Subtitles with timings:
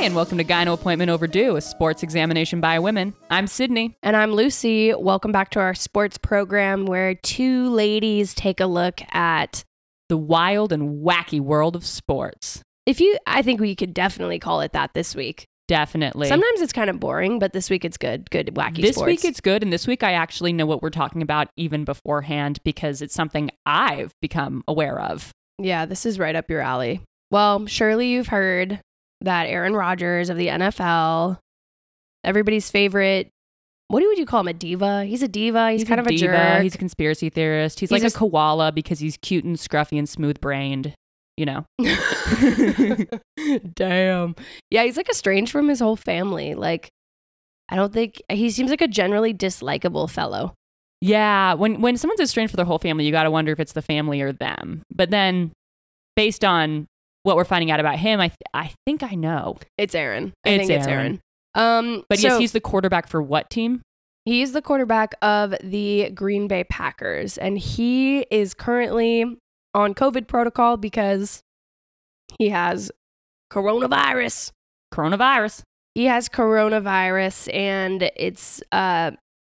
[0.00, 3.12] Hi, and welcome to Gyno Appointment Overdue, a sports examination by women.
[3.28, 3.98] I'm Sydney.
[4.02, 4.94] And I'm Lucy.
[4.94, 9.62] Welcome back to our sports program where two ladies take a look at
[10.08, 12.62] The wild and wacky world of sports.
[12.86, 15.44] if you I think we could definitely call it that this week.
[15.68, 16.28] Definitely.
[16.28, 18.30] Sometimes it's kind of boring, but this week it's good.
[18.30, 19.06] Good wacky this sports.
[19.06, 22.58] week it's good, and this week I actually know what we're talking about even beforehand
[22.64, 25.30] because it's something I've become aware of.
[25.58, 27.02] yeah, this is right up your alley.
[27.30, 28.80] Well, surely you've heard
[29.22, 31.38] that Aaron Rodgers of the NFL,
[32.24, 33.30] everybody's favorite
[33.90, 34.48] what would you call him?
[34.48, 35.04] A diva?
[35.04, 35.72] He's a diva.
[35.72, 36.32] He's, kind of a diva.
[36.32, 36.62] jerk.
[36.62, 37.80] He's a conspiracy theorist.
[37.80, 40.94] He's, He's like a- a koala because he's cute and scruffy and smooth brained.
[41.36, 41.64] You know.
[43.74, 44.36] Damn.
[44.70, 46.54] Yeah, he's like estranged from his whole family.
[46.54, 46.90] Like,
[47.68, 50.54] I don't think he seems like a generally dislikable fellow.
[51.00, 53.72] Yeah, when when someone's estranged for their whole family, you got to wonder if it's
[53.72, 54.82] the family or them.
[54.94, 55.50] But then,
[56.14, 56.86] based on
[57.22, 59.58] what we're finding out about him, I th- I think I know.
[59.78, 60.32] It's Aaron.
[60.44, 61.20] I It's think it's Aaron.
[61.56, 61.96] Aaron.
[61.98, 63.82] Um, But so yes, he's the quarterback for what team?
[64.26, 69.24] he's the quarterback of the Green Bay Packers, and he is currently
[69.74, 71.40] on COVID protocol because
[72.38, 72.92] he has
[73.52, 74.50] coronavirus.
[74.94, 75.62] Coronavirus.
[75.94, 79.10] he has coronavirus and it's uh,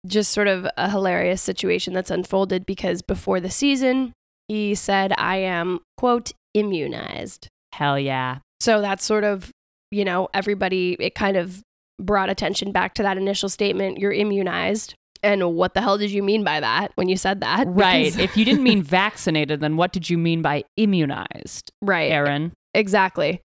[0.06, 4.12] just sort of a hilarious situation that's unfolded because before the season
[4.48, 8.38] he said i am quote immunized Hell yeah.
[8.60, 9.50] so that's sort of
[9.90, 11.62] you know everybody it kind of
[12.00, 16.22] brought attention back to that initial statement you're immunized and what the hell did you
[16.22, 18.04] mean by that when you said that Right.
[18.06, 22.52] Because- if you didn't mean vaccinated, then what did you mean by immunized, right Aaron?
[22.74, 23.40] exactly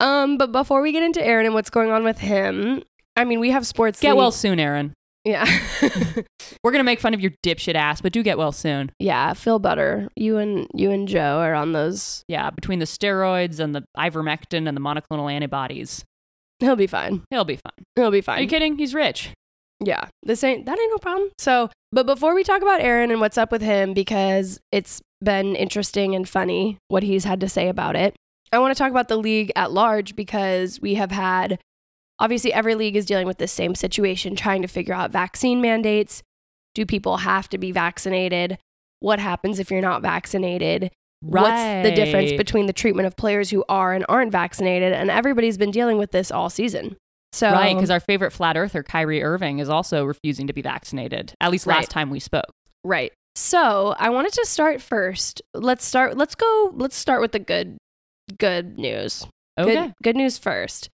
[0.00, 2.82] um but before we get into aaron and what's going on with him
[3.16, 4.94] i mean we have sports Get well soon, Aaron.
[5.24, 5.44] Yeah
[6.62, 8.92] We're gonna make fun of your dipshit ass, but do get well soon.
[8.98, 10.08] Yeah, feel better.
[10.16, 12.22] You and you and Joe are on those.
[12.28, 16.04] Yeah, between the steroids and the ivermectin and the monoclonal antibodies,
[16.58, 17.22] He'll be fine.
[17.30, 17.84] he'll be fine.
[17.96, 18.38] He'll be fine.
[18.38, 18.76] Are you kidding?
[18.76, 19.30] He's rich.
[19.82, 21.30] Yeah, this ain't that ain't no problem.
[21.38, 25.56] So, but before we talk about Aaron and what's up with him, because it's been
[25.56, 28.14] interesting and funny what he's had to say about it,
[28.52, 31.58] I want to talk about the league at large because we have had
[32.20, 36.22] obviously every league is dealing with the same situation, trying to figure out vaccine mandates.
[36.74, 38.58] Do people have to be vaccinated?
[39.00, 40.90] What happens if you're not vaccinated?
[41.22, 44.92] What's the difference between the treatment of players who are and aren't vaccinated?
[44.92, 46.96] And everybody's been dealing with this all season.
[47.32, 51.32] So Right, because our favorite flat earther, Kyrie Irving, is also refusing to be vaccinated.
[51.40, 51.76] At least Right.
[51.76, 52.50] last time we spoke.
[52.84, 53.12] right.
[53.36, 55.40] So I wanted to start first.
[55.54, 56.16] Let's start.
[56.16, 56.72] Let's go.
[56.74, 57.76] Let's start with the good,
[58.38, 59.24] good news.
[59.58, 59.74] Okay.
[59.74, 60.88] Good, good news first.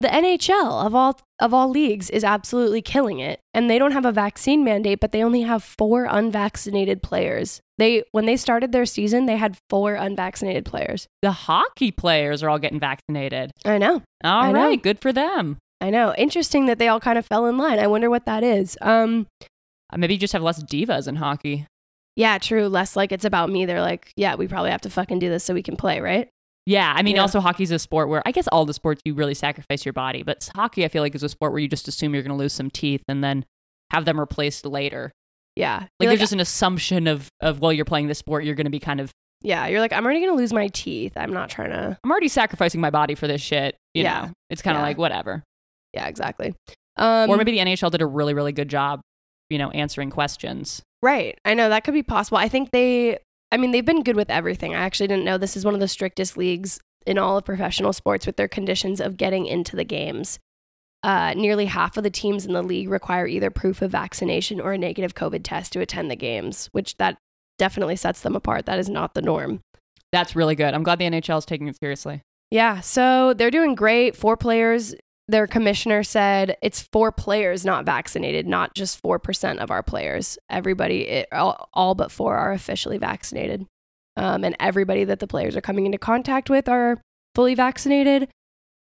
[0.00, 4.04] The NHL of all of all leagues is absolutely killing it, and they don't have
[4.04, 7.60] a vaccine mandate, but they only have four unvaccinated players.
[7.78, 11.06] They when they started their season, they had four unvaccinated players.
[11.22, 13.50] The hockey players are all getting vaccinated.
[13.64, 14.02] I know.
[14.22, 14.76] All I right, know.
[14.76, 15.58] good for them.
[15.80, 16.14] I know.
[16.16, 17.78] Interesting that they all kind of fell in line.
[17.80, 18.76] I wonder what that is.
[18.80, 19.26] Um,
[19.92, 21.66] Uh, Maybe you just have less divas in hockey.
[22.16, 22.68] yeah, true.
[22.68, 23.64] Less like it's about me.
[23.64, 26.28] They're like, yeah, we probably have to fucking do this so we can play, right?
[26.68, 27.22] Yeah, I mean, Yeah.
[27.22, 30.22] also hockey's a sport where I guess all the sports you really sacrifice your body,
[30.22, 32.38] but hockey I feel like is a sport where you just assume you're going to
[32.38, 33.46] lose some teeth and then
[33.90, 35.10] have them replaced later.
[35.56, 35.78] Yeah.
[35.78, 38.66] Like, You're there's just an assumption of of while you're playing this sport, you're going
[38.66, 41.12] to be kind of yeah, you're like, I'm already gonna lose my teeth.
[41.16, 41.96] I'm not trying to.
[42.02, 43.76] I'm already sacrificing my body for this shit.
[43.94, 44.20] You Yeah.
[44.26, 44.86] know, it's kind of Yeah.
[44.88, 45.44] like whatever.
[45.94, 46.54] Yeah, exactly.
[46.96, 49.00] Um, or maybe the NHL did a really really good job,
[49.48, 50.82] you know, answering questions.
[51.02, 51.38] right.
[51.44, 52.36] I know that could be possible.
[52.38, 53.18] I think they.
[53.50, 54.74] I mean, they've been good with everything.
[54.74, 57.92] I actually didn't know this is one of the strictest leagues in all of professional
[57.92, 60.38] sports with their conditions of getting into the games.
[61.02, 64.72] Uh, nearly half of the teams in the league require either proof of vaccination or
[64.72, 67.16] a negative COVID test to attend the games, which that
[67.56, 68.66] definitely sets them apart.
[68.66, 69.60] That is not the norm.
[70.12, 70.74] That's really good.
[70.74, 72.22] I'm glad the NHL is taking it seriously.
[72.50, 74.16] Yeah, so they're doing great.
[74.16, 74.94] Four players.
[75.30, 80.38] Their commissioner said it's four players not vaccinated, not just 4% of our players.
[80.48, 83.66] Everybody, it, all, all but four are officially vaccinated.
[84.16, 87.00] Um, and everybody that the players are coming into contact with are
[87.34, 88.28] fully vaccinated.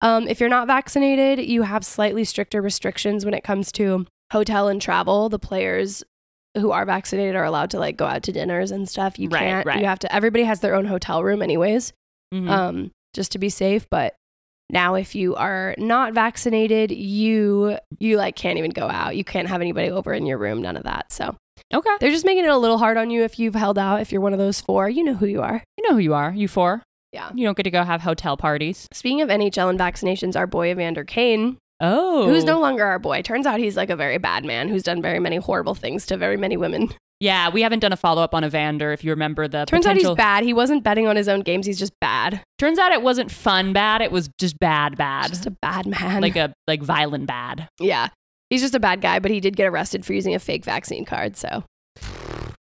[0.03, 4.69] Um, if you're not vaccinated, you have slightly stricter restrictions when it comes to hotel
[4.69, 5.29] and travel.
[5.29, 6.05] The players
[6.57, 9.19] who are vaccinated are allowed to like go out to dinners and stuff.
[9.19, 9.67] You Right, can't.
[9.67, 9.81] right.
[9.81, 10.15] You have to.
[10.15, 11.93] Everybody has their own hotel room, anyways
[12.33, 12.49] Mhm.
[12.49, 13.87] um, just to be safe.
[13.91, 14.15] But
[14.71, 19.17] now, if you are not vaccinated, you you like can't even go out.
[19.17, 20.61] You can't have anybody over in your room.
[20.63, 21.13] None of that.
[21.13, 21.37] So
[21.73, 24.01] okay, they're just making it a little hard on you if you've held out.
[24.01, 25.63] If you're one of those four, you know who you are.
[25.79, 26.33] you know who you are.
[26.33, 26.83] You four.
[27.13, 27.31] Yeah.
[27.35, 28.89] You don't get to go have hotel parties.
[28.93, 33.23] Speaking of NHL and vaccinations, our boy Evander Kane, Oh, who's no longer our boy,
[33.23, 36.17] turns out he's like a very bad man who's done very many horrible things to
[36.17, 36.89] very many women.
[37.19, 38.93] Yeah, we haven't done a follow up on Evander.
[38.93, 40.45] If you remember the Turns out he's bad.
[40.45, 41.65] He wasn't betting on his own games.
[41.67, 42.43] He's just bad.
[42.59, 44.03] Turns out it wasn't fun bad.
[44.03, 45.29] It was just bad bad.
[45.29, 46.21] Just a bad man.
[46.21, 47.69] like a like violent bad.
[47.81, 48.09] yeah.
[48.51, 51.05] He's just a bad guy, but he did get arrested for using a fake vaccine
[51.05, 51.37] card.
[51.37, 51.65] So,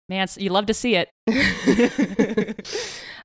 [0.09, 1.11] Man, you love to see it.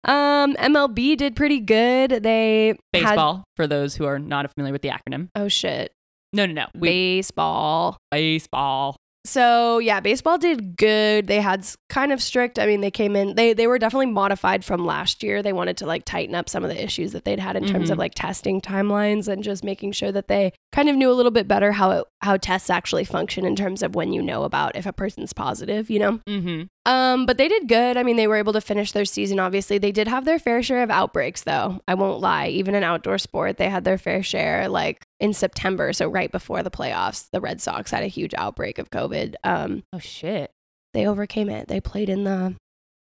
[0.04, 2.12] um, MLB did pretty good.
[2.24, 5.30] They had- Baseball for those who are not familiar with the acronym.
[5.36, 5.92] oh shit,
[6.34, 6.66] No, no, no.
[6.76, 7.98] We, baseball.
[8.12, 8.96] baseball.
[9.30, 11.28] So yeah, baseball did good.
[11.28, 12.58] They had kind of strict.
[12.58, 13.36] I mean, they came in.
[13.36, 15.44] They they were definitely modified from last year.
[15.44, 17.90] They wanted to like tighten up some of the issues that they'd had in terms
[17.90, 17.94] Mhm.
[17.94, 21.31] of like testing timelines and just making sure that they kind of knew a little
[21.31, 24.76] bit better how it, how tests actually function in terms of when you know about
[24.76, 25.90] if a person's positive.
[25.90, 26.12] You know.
[26.28, 26.64] Mm-hmm.
[26.89, 27.97] Um, but they did good.
[27.97, 29.39] I mean, they were able to finish their season.
[29.39, 31.80] Obviously, they did have their fair share of outbreaks, though.
[31.88, 32.47] I won't lie.
[32.47, 34.68] Even in outdoor sport, they had their fair share.
[34.68, 38.80] Like in September, so right before the playoffs, the Red Sox had a huge outbreak
[38.80, 39.36] of COVID.
[39.44, 40.50] Um, Oh shit.
[40.95, 41.68] they overcame it.
[41.68, 42.56] They played in the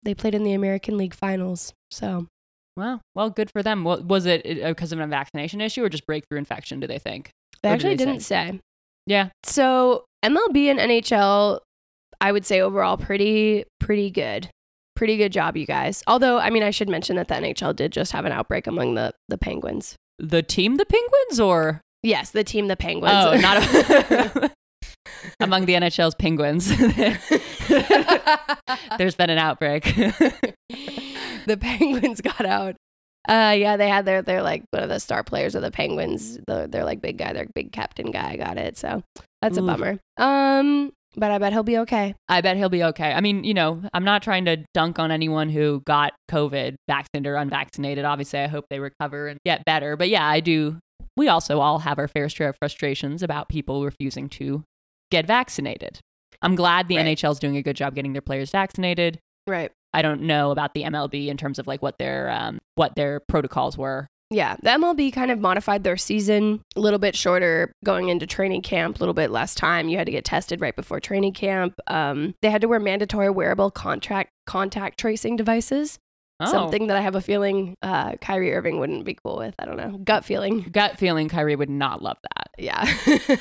[0.01, 1.71] they played in the American League Finals.
[1.91, 2.25] So
[2.77, 3.01] Wow.
[3.13, 3.83] Well, good for them.
[3.83, 6.79] What was it because of a vaccination issue or just breakthrough infection?
[6.79, 7.29] Do they think?
[7.61, 8.59] they Or did actually they didn't say.
[9.05, 9.29] Yeah.
[9.43, 11.59] So MLB and NHL,
[12.21, 14.49] I would say overall pretty pretty good.
[14.95, 16.01] Pretty good job, you guys.
[16.07, 18.95] Although, I mean, I should mention that the NHL did just have an outbreak among
[18.95, 19.95] the the Penguins.
[20.19, 23.13] The team, the Penguins, or Yes, the team, the Penguins.
[23.13, 24.51] oh, not a-
[25.41, 26.69] among the NHL's Penguins.
[28.97, 29.83] There's been an outbreak.
[31.45, 32.75] the Penguins got out.
[33.27, 36.37] Uh, yeah, they had their they're like one of the star players of the Penguins.
[36.47, 38.77] The, they're like big guy, their big captain guy got it.
[38.77, 39.01] So
[39.41, 39.67] that's a Oof.
[39.67, 39.99] bummer.
[40.17, 42.15] Um, but I bet he'll be okay.
[42.29, 43.11] I bet he'll be okay.
[43.13, 47.27] I mean, you know, I'm not trying to dunk on anyone who got COVID, vaccinated
[47.27, 48.05] or unvaccinated.
[48.05, 49.95] Obviously, I hope they recover and get better.
[49.97, 50.77] But yeah, I do.
[51.17, 54.63] We also all have our fair share of frustrations about people refusing to
[55.11, 55.99] get vaccinated.
[56.41, 57.17] I'm glad the Right.
[57.17, 59.19] NHL is doing a good job getting their players vaccinated.
[59.47, 59.71] Right.
[59.93, 63.21] I don't know about the MLB in terms of like what their um, what their
[63.29, 64.07] protocols were.
[64.31, 68.63] Yeah, the MLB kind of modified their season a little bit shorter going into training
[68.63, 69.87] camp, a little bit less time.
[69.87, 71.75] You had to get tested right before training camp.
[71.87, 75.99] Um, they had to wear mandatory wearable contract contact tracing devices.
[76.39, 76.51] Oh.
[76.51, 79.55] Something that I have a feeling uh, Kyrie Irving wouldn't be cool with.
[79.57, 80.61] I don't know, gut feeling.
[80.71, 82.49] gut feeling Kyrie would not love that.
[82.57, 82.85] Yeah.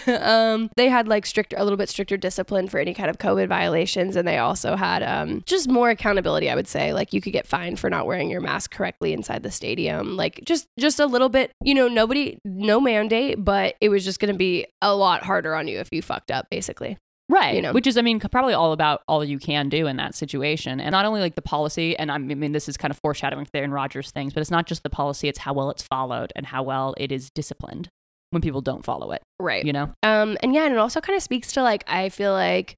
[0.23, 3.49] um, they had like stricter, a little bit stricter discipline for any kind of COVID
[3.49, 4.15] violations.
[4.15, 6.93] And they also had um, just more accountability, I would say.
[6.93, 10.17] Like you could get fined for not wearing your mask correctly inside the stadium.
[10.17, 14.21] Like just, just a little bit, you know, nobody, no mandate, but it was just
[14.21, 16.99] going to be a lot harder on you if you fucked up, basically.
[17.35, 17.55] Right.
[17.57, 17.73] You know.
[17.73, 20.81] Which is, I mean, probably all about all you can do in that situation.
[20.81, 23.59] And not only like the policy, and I mean, this is kind of foreshadowing the
[23.59, 26.47] Aaron Rodgers things, but it's not just the policy, it's how well it's followed and
[26.47, 27.89] how well it is disciplined
[28.31, 29.65] when people don't follow it, Right.
[29.65, 29.93] you know?
[30.03, 32.75] Um, and yeah, and it also kind of speaks to like I feel like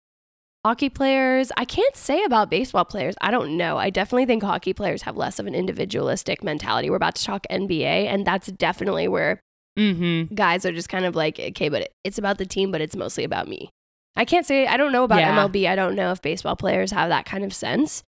[0.64, 1.52] hockey players.
[1.56, 3.14] I can't say about baseball players.
[3.20, 3.76] I don't know.
[3.78, 6.90] I definitely think hockey players have less of an individualistic mentality.
[6.90, 9.40] We're about to talk NBA, and that's definitely where
[9.78, 10.34] Mm-hmm.
[10.34, 13.24] guys are just kind of like, okay, but it's about the team, but it's mostly
[13.24, 13.68] about me.
[14.16, 15.36] I can't say I don't know about Yeah.
[15.36, 15.68] MLB.
[15.68, 18.02] I don't know if baseball players have that kind of sense.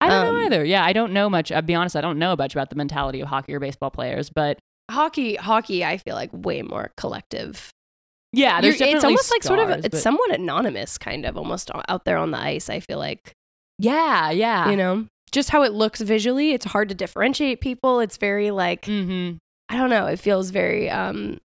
[0.00, 0.64] I don't Um, know either.
[0.64, 1.52] Yeah, I don't know much.
[1.52, 4.30] I'll be honest, I don't know much about the mentality of hockey or baseball players,
[4.30, 4.58] but
[4.90, 7.70] Hockey, hockey, I feel like way more collective.
[8.32, 12.18] yeah, it's almost like sort of it's but- somewhat anonymous, kind of almost out there
[12.18, 12.68] on the ice.
[12.68, 13.32] I feel like
[13.78, 14.70] yeah, yeah.
[14.70, 18.82] you know just how it looks visually it's hard to differentiate people it's very like
[18.82, 19.36] mm-hmm.
[19.68, 21.38] i don't know it feels very um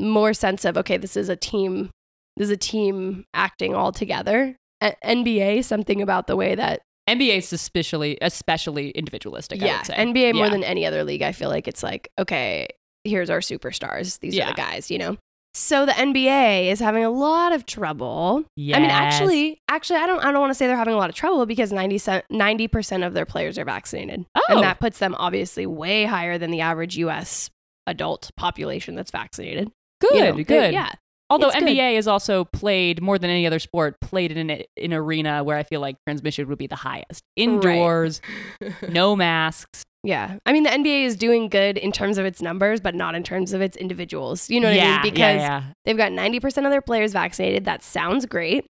[0.00, 1.90] more sense of okay this is a team
[2.38, 4.56] this is a team acting all together
[5.04, 9.62] nba something about the way that NBA is especially especially individualistic.
[9.62, 9.94] I yeah would say.
[9.94, 10.50] nba more Yeah.
[10.50, 12.68] than any other league i feel like it's like okay
[13.04, 15.16] here's our superstars these are the guys you know
[15.54, 20.20] so the nba is having a lot of trouble I mean, actually, actually, I don't,
[20.22, 23.14] I don't want to say they're having a lot of trouble because 90 percent of
[23.14, 24.42] their players are vaccinated, Oh.
[24.50, 24.80] and that oh.
[24.80, 27.50] puts them obviously way higher than the average U.S.
[27.86, 29.70] adult population that's vaccinated.
[30.00, 30.72] good, You know, good.
[30.74, 30.90] Yeah,
[31.30, 31.68] Although It's good.
[31.68, 35.58] NBA is also played more than any other sport, played in an, an arena where
[35.58, 37.22] I feel like transmission would be the highest.
[37.36, 38.22] Indoors,
[38.88, 39.84] no masks.
[40.02, 40.38] yeah.
[40.46, 43.22] I mean, the NBA is doing good in terms of its numbers, but not in
[43.22, 44.48] terms of its individuals.
[44.48, 45.12] You know what yeah, I mean?
[45.12, 45.64] Because yeah, yeah.
[45.84, 47.66] they've got 90 percent of their players vaccinated.
[47.66, 48.64] That sounds great.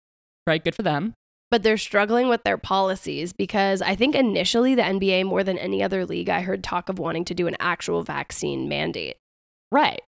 [0.47, 1.13] Right, good for them.
[1.51, 5.83] but they're struggling with their policies because I think initially the NBA, more than any
[5.83, 9.17] other league, I heard talk of wanting to do an actual vaccine mandate.
[9.71, 10.01] Right.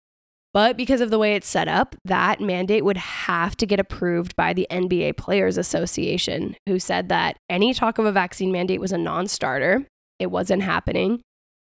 [0.55, 4.35] But because of the way it's set up, that mandate would have to get approved
[4.35, 8.93] by the NBA Players Association, who said that any talk of a vaccine mandate was
[8.93, 9.87] a non starter.
[10.19, 11.21] It wasn't happening.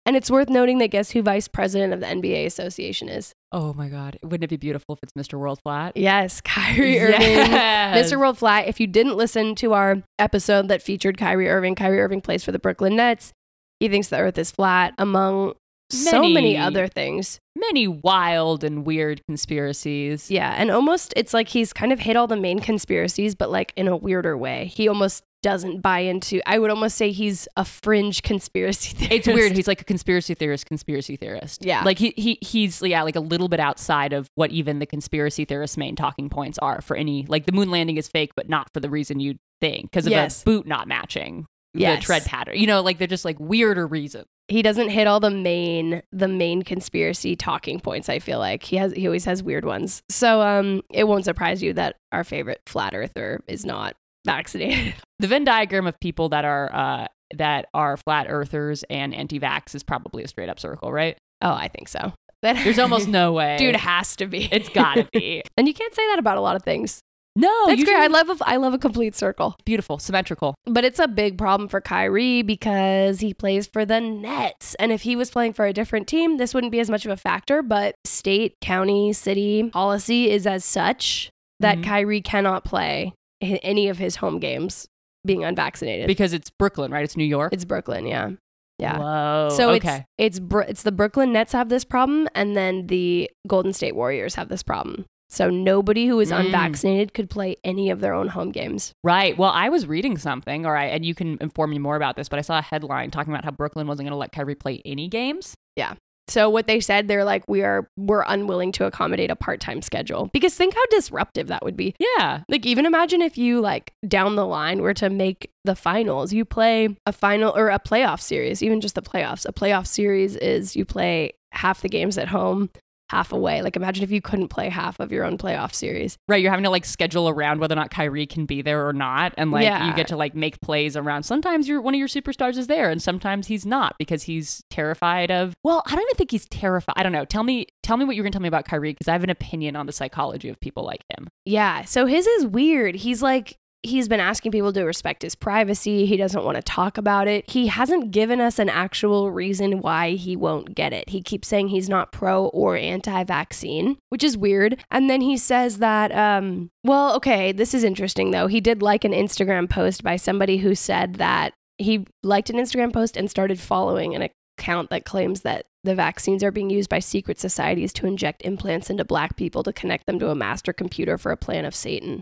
[0.04, 3.34] And it's worth noting that guess who vice president of the NBA Association is?
[3.52, 4.18] Oh my God.
[4.24, 5.38] Wouldn't it be beautiful if it's Mr.
[5.38, 5.96] World Flat?
[5.96, 7.22] Yes, Kyrie Irving.
[7.22, 8.12] Yes.
[8.12, 8.18] Mr.
[8.20, 12.20] World Flat, if you didn't listen to our episode that featured Kyrie Irving, Kyrie Irving
[12.22, 13.32] plays for the Brooklyn Nets.
[13.80, 15.54] He thinks the earth is flat, among
[15.92, 17.40] so many Many- other things.
[17.68, 20.30] Many wild and weird conspiracies.
[20.32, 23.74] Yeah, and almost it's like he's kind of hit all the main conspiracies, but like
[23.76, 24.66] in a weirder way.
[24.74, 26.40] He almost doesn't buy into.
[26.48, 29.12] I would almost say he's a fringe conspiracy theorist.
[29.12, 29.54] It's weird.
[29.54, 31.66] He's like a conspiracy theorist, conspiracy theorist.
[31.66, 31.84] Yeah.
[31.84, 35.46] Like he, he he's yeah, like a little bit outside of what even the conspiracy
[35.46, 38.70] theorists' main talking points are for any like the moon landing is fake, but not
[38.74, 39.92] for the reason you'd think.
[39.92, 40.42] Because of Yes.
[40.42, 42.00] a boot not matching Yes.
[42.02, 42.58] the tread pattern.
[42.58, 44.26] You know, like they're just like weirder reasons.
[44.48, 48.10] He doesn't hit all the main the main conspiracy talking points.
[48.10, 50.02] I feel like he has he always has weird ones.
[50.10, 53.96] So um, it won't surprise you that our favorite flat earther is not
[54.26, 54.96] vaccinated.
[55.20, 59.84] The Venn diagram of people that are uh that are flat earthers and anti-vax is
[59.84, 61.16] probably a straight up circle, right?
[61.44, 62.14] oh, I think so.
[62.42, 63.58] That There's almost no way.
[63.58, 64.50] dude has to be.
[64.52, 65.44] it's gotta be.
[65.58, 67.02] and you can't say that about a lot of things.
[67.36, 68.04] No, That's usually great.
[68.04, 69.56] I love a, I love a complete circle.
[69.64, 70.56] beautiful, symmetrical.
[70.66, 74.76] But it's a big problem for Kyrie because he plays for the Nets.
[74.76, 77.12] And if he was playing for a different team, this wouldn't be as much of
[77.12, 77.62] a factor.
[77.62, 81.30] But state, county, city policy is as such
[81.62, 81.84] that Mhm.
[81.86, 84.88] Kyrie cannot play any of his home games
[85.26, 86.08] being unvaccinated.
[86.08, 87.04] Because it's Brooklyn, right?
[87.04, 87.54] It's New York.
[87.54, 88.32] it's Brooklyn, yeah.
[88.80, 88.98] Yeah.
[88.98, 89.50] Whoa.
[89.56, 90.06] So okay.
[90.18, 94.34] it's it's it's the Brooklyn Nets have this problem, and then the Golden State Warriors
[94.36, 95.06] have this problem.
[95.32, 96.46] So nobody who is Mm.
[96.46, 98.94] unvaccinated could play any of their own home games.
[99.04, 99.38] Right.
[99.38, 102.28] Well, I was reading something, all right, and you can inform me more about this,
[102.28, 104.82] but I saw a headline talking about how Brooklyn wasn't going to let Kyrie play
[104.86, 105.56] any games.
[105.76, 105.94] Yeah.
[106.28, 109.82] So what they said, they're like, we are we're unwilling to accommodate a part time
[109.82, 111.94] schedule because think how disruptive that would be.
[112.00, 112.44] Yeah.
[112.48, 116.46] Like even imagine if you like down the line were to make the finals, you
[116.46, 119.46] play a final or a playoff series, even just the playoffs.
[119.48, 122.70] A playoff series is you play half the games at home,
[123.12, 123.62] half away.
[123.62, 126.18] Like imagine if you couldn't play half of your own playoff series.
[126.28, 126.42] Right.
[126.42, 129.34] You're having to like schedule around whether or not Kyrie can be there or not.
[129.38, 129.88] And like Yeah.
[129.88, 131.24] you get to like make plays around.
[131.24, 135.30] Sometimes you're one of your superstars is there and sometimes he's not because he's terrified
[135.32, 136.94] of well, I don't even think he's terrified.
[136.96, 137.26] I don't know.
[137.26, 139.30] Tell me tell me what you're gonna tell me about Kyrie, because I have an
[139.30, 141.28] opinion on the psychology of people like him.
[141.46, 141.84] Yeah.
[141.84, 142.96] So his is weird.
[142.96, 146.06] He's like, he's been asking people to respect his privacy.
[146.06, 147.50] He doesn't want to talk about it.
[147.50, 151.10] He hasn't given us an actual reason why he won't get it.
[151.10, 154.84] He keeps saying he's not pro or anti vaccine, which is weird.
[154.92, 158.48] And then he says that, um, well, okay, this is interesting though.
[158.48, 162.94] He did like an Instagram post by somebody who said that he liked an Instagram
[162.94, 167.00] post and started following an account that claims that the vaccines are being used by
[167.00, 171.18] secret societies to inject implants into black people to connect them to a master computer
[171.18, 172.22] for a plan of Satan.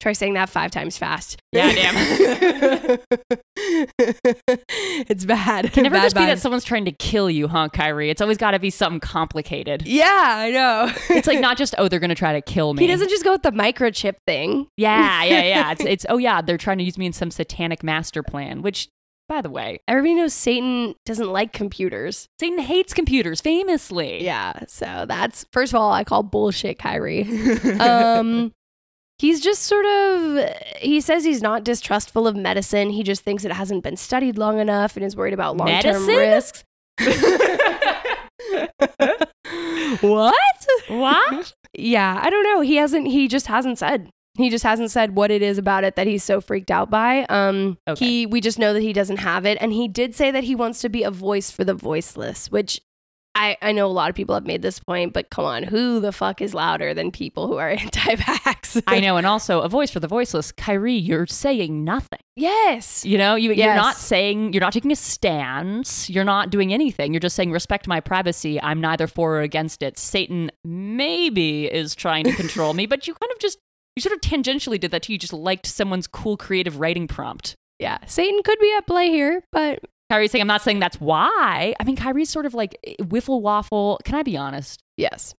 [0.00, 1.40] Try saying that five times fast.
[1.52, 2.98] Yeah, damn.
[5.08, 5.72] it's bad.
[5.72, 6.28] Can never Bad just be bad.
[6.36, 8.10] that someone's trying to kill you, huh, Kyrie?
[8.10, 9.86] It's always gotta be something complicated.
[9.86, 10.04] Yeah,
[10.36, 10.92] I know.
[11.10, 12.82] It's like not just, oh, they're gonna try to kill me.
[12.82, 14.68] he doesn't just go with the microchip thing.
[14.76, 15.70] Yeah, yeah, yeah.
[15.72, 18.88] It's it's oh yeah, they're trying to use me in some satanic master plan, which
[19.28, 22.28] by the way, Everybody knows Satan doesn't like computers.
[22.38, 24.22] Satan hates computers famously.
[24.22, 27.22] Yeah, so that's first of all, I call bullshit Kyrie.
[27.80, 28.52] um
[29.18, 32.90] he's just sort of he says he's not distrustful of medicine.
[32.90, 36.64] He just thinks it hasn't been studied long enough and is worried about long-term risks.
[40.00, 40.34] What?
[40.88, 41.54] What?
[41.78, 42.60] yeah i don't know.
[42.62, 44.10] He hasn't he just hasn't said.
[44.36, 47.24] He just hasn't said what it is about it that he's so freaked out by.
[47.28, 48.04] Um Okay.
[48.04, 49.58] he we just know that he doesn't have it.
[49.60, 52.80] And he did say that he wants to be a voice for the voiceless which
[53.38, 56.00] I, I know a lot of people have made this point, but come on, who
[56.00, 57.68] the fuck is louder than people who are
[58.16, 58.82] anti-vax?
[58.86, 60.52] I know, and also a voice for the voiceless.
[60.52, 62.18] Kyrie, you're saying nothing.
[62.34, 63.04] Yes.
[63.04, 63.76] You know, you, you're Yes.
[63.76, 66.08] not saying, you're not taking a stance.
[66.10, 67.12] You're not doing anything.
[67.12, 68.60] You're just saying, respect my privacy.
[68.62, 69.98] I'm neither for or against it.
[69.98, 73.58] Satan maybe is trying to control me, but you kind of just,
[73.96, 75.12] you sort of tangentially did that too.
[75.12, 77.54] You just liked someone's cool creative writing prompt.
[77.78, 77.98] Yeah.
[78.06, 81.74] Satan could be at play here, but Kyrie's saying, I'm not saying that's why.
[81.80, 84.00] I mean, Kyrie's sort of like wiffle waffle.
[84.04, 84.80] Can I be honest?
[84.96, 85.34] yes.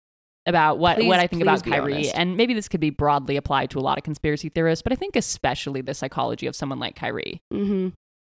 [0.47, 1.95] about what, Please- what I think about Kyrie.
[1.95, 2.15] honest.
[2.15, 4.97] And maybe this could be broadly applied to a lot of conspiracy theorists, but I
[4.97, 7.41] think especially the psychology of someone like Kyrie.
[7.53, 7.89] Mm-hmm.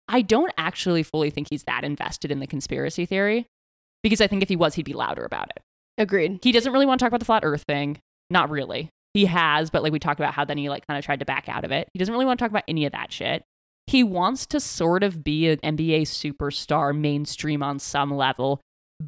[0.07, 3.45] I don't actually fully think he's that invested in the conspiracy theory
[4.03, 5.61] because I think if he was, he'd be louder about it.
[5.97, 6.39] Agreed.
[6.43, 7.99] He doesn't really want to talk about the flat earth thing.
[8.29, 8.89] Not really.
[9.13, 11.25] He has, but like we talked about how then he like kind of tried to
[11.25, 11.89] back out of it.
[11.93, 13.43] He doesn't really want to talk about any of that shit.
[13.87, 18.61] He wants to sort of be an NBA superstar mainstream on some level,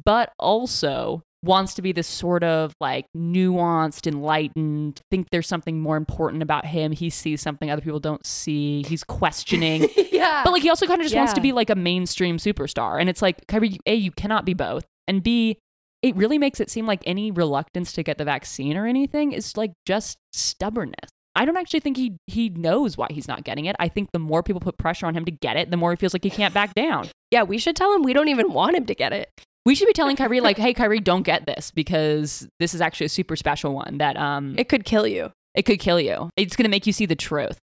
[0.04, 5.96] but also wants to be this sort of like nuanced, enlightened, think there's something more
[5.96, 6.92] important about him.
[6.92, 8.82] He sees something other people don't see.
[8.86, 9.88] He's questioning.
[10.12, 10.42] yeah.
[10.44, 13.00] but like he also kind of just wants to be like a mainstream superstar.
[13.00, 14.84] And it's like, Kyrie, A, you cannot be both.
[15.08, 15.58] And B,
[16.02, 19.56] it really makes it seem like any reluctance to get the vaccine or anything is
[19.56, 21.10] like just stubbornness.
[21.34, 23.76] I don't actually think he he knows why he's not getting it.
[23.78, 25.96] I think the more people put pressure on him to get it, the more he
[25.96, 27.08] feels like he can't back down.
[27.30, 29.28] yeah, we should tell him we don't even want him to get it.
[29.66, 33.06] We should be telling Kyrie like, "Hey, Kyrie, don't get this because this is actually
[33.06, 35.30] a super special one that um It could kill you.
[35.54, 36.30] it could kill you.
[36.36, 37.58] It's going to make you see the truth."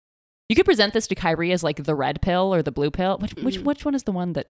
[0.50, 3.18] You could present this to Kyrie as like the red pill or the blue pill.
[3.18, 3.64] Which which Mm.
[3.64, 4.46] which one is the one that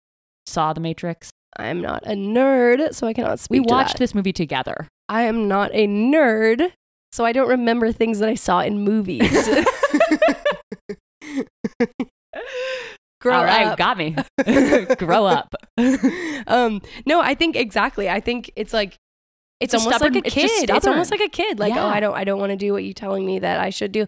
[0.46, 1.30] saw the Matrix?
[1.58, 4.88] I'm not a nerd, so I cannot speak We watched this movie together.
[5.10, 6.72] I am not a nerd,
[7.12, 9.48] so I don't remember things that I saw in movies.
[13.20, 13.78] Grow All right, up.
[13.78, 14.16] got me.
[14.98, 15.54] Grow up.
[16.48, 18.10] um, no, I think exactly.
[18.10, 18.96] I think it's like
[19.60, 20.50] it's, a almost stubborn- like a kid.
[20.50, 20.90] It's stubborn.
[20.90, 21.60] almost like a kid.
[21.60, 21.84] Like, Yeah.
[21.84, 23.92] oh, I don't, I don't want to do what you're telling me that I should
[23.92, 24.06] do.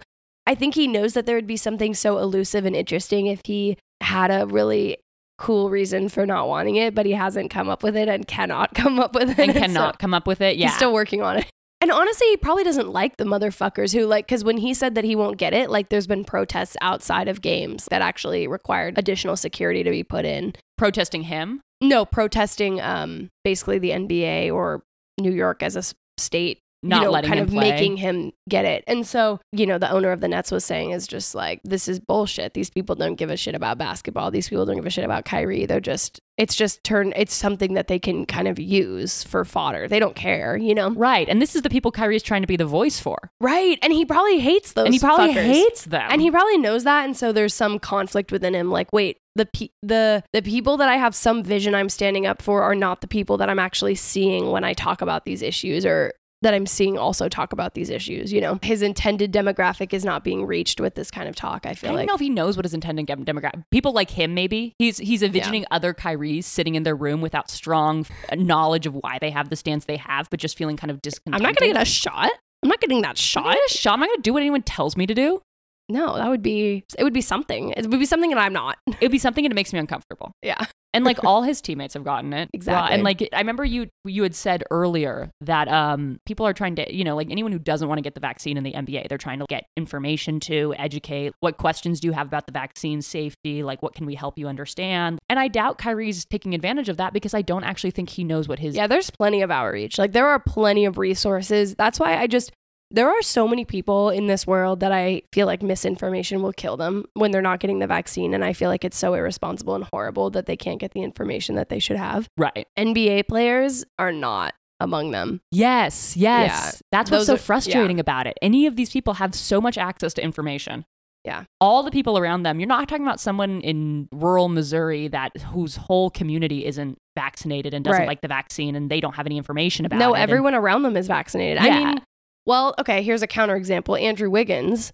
[0.48, 3.76] I think he knows that there would be something so elusive and interesting if he
[4.00, 4.96] had a really
[5.38, 8.74] cool reason for not wanting it, but he hasn't come up with it and cannot
[8.74, 9.38] come up with it.
[9.38, 10.56] and so cannot come up with it.
[10.56, 10.66] Yeah.
[10.66, 11.46] He's still working on it.
[11.84, 15.04] And honestly, he probably doesn't like the motherfuckers who like because when he said that
[15.04, 19.36] he won't get it, like there's been protests outside of games that actually required additional
[19.36, 20.54] security to be put in.
[20.78, 21.60] protesting him.
[21.82, 24.82] No, protesting um basically the NBA or
[25.20, 25.82] New York as a
[26.16, 27.70] state Not you know, letting kind him of play.
[27.70, 28.84] making him get it.
[28.86, 31.88] And so, you know, the owner of the Nets was saying is just like this
[31.88, 32.52] is bullshit.
[32.52, 34.30] These people don't give a shit about basketball.
[34.30, 35.64] These people don't give a shit about Kyrie.
[35.64, 39.88] They're just it's just turn it's something that they can kind of use for fodder.
[39.88, 40.90] They don't care, you know.
[40.90, 41.28] Right.
[41.28, 43.30] And this is the people Kyrie is trying to be the voice for.
[43.40, 43.78] Right.
[43.82, 45.46] And he probably hates those and he probably fuckers.
[45.46, 46.06] hates them.
[46.10, 49.46] And he probably knows that and so there's some conflict within him like wait, the
[49.46, 53.00] pe- the the people that I have some vision I'm standing up for are not
[53.00, 56.12] the people that I'm actually seeing when I talk about these issues or
[56.44, 58.58] that I'm seeing also talk about these issues, you know.
[58.62, 61.82] His intended demographic is not being reached with this kind of talk, I feel like.
[61.82, 62.08] I don't like.
[62.08, 63.64] know if he knows what his intended demographic.
[63.70, 68.06] People like him, maybe he's he's envisioning other Kyries sitting in their room without strong
[68.30, 71.02] uh, knowledge of why they have the stance they have, but just feeling kind of
[71.02, 71.34] discontent.
[71.36, 72.30] I'm not going to get a shot.
[72.62, 73.44] I'm not getting that I'm shot.
[73.44, 73.92] not gonna shot.
[73.94, 75.42] I'm not gonna do what anyone tells me to do.
[75.88, 77.70] No, that would be it would be something.
[77.70, 78.78] It would be something that I'm not.
[78.86, 80.32] It would be something that makes me uncomfortable.
[80.42, 80.64] Yeah.
[80.92, 82.48] And like all his teammates have gotten it.
[82.52, 82.94] Exactly.
[82.94, 86.94] and like I remember you you had said earlier that um people are trying to,
[86.94, 89.18] you know, like anyone who doesn't want to get the vaccine in the NBA, they're
[89.18, 91.32] trying to get information to educate.
[91.40, 93.62] What questions do you have about the vaccine safety?
[93.62, 95.18] Like what can we help you understand?
[95.28, 98.46] And I doubt Kyrie's taking advantage of that because I don't actually think he knows
[98.46, 99.98] what his Yeah, there's plenty of outreach.
[99.98, 101.74] Like there are plenty of resources.
[101.74, 102.52] That's why I just
[102.94, 106.76] there are so many people in this world that I feel like misinformation will kill
[106.76, 109.84] them when they're not getting the vaccine and I feel like it's so irresponsible and
[109.92, 112.28] horrible that they can't get the information that they should have.
[112.38, 112.66] right.
[112.78, 115.40] NBA players are not among them.
[115.50, 116.50] Yes, yes.
[116.50, 118.38] Yeah, That's what's those so are- frustrating about it.
[118.40, 120.84] Any of these people have so much access to information.
[121.24, 121.44] Yeah.
[121.60, 122.60] All the people around them.
[122.60, 127.82] You're not talking about someone in rural Missouri that whose whole community isn't vaccinated and
[127.84, 128.06] doesn't Right.
[128.08, 130.18] like the vaccine and they don't have any information about no, it.
[130.18, 131.58] No, everyone around them is vaccinated.
[131.62, 132.02] I mean,
[132.46, 134.00] well, okay, here's a counterexample.
[134.00, 134.92] Andrew Wiggins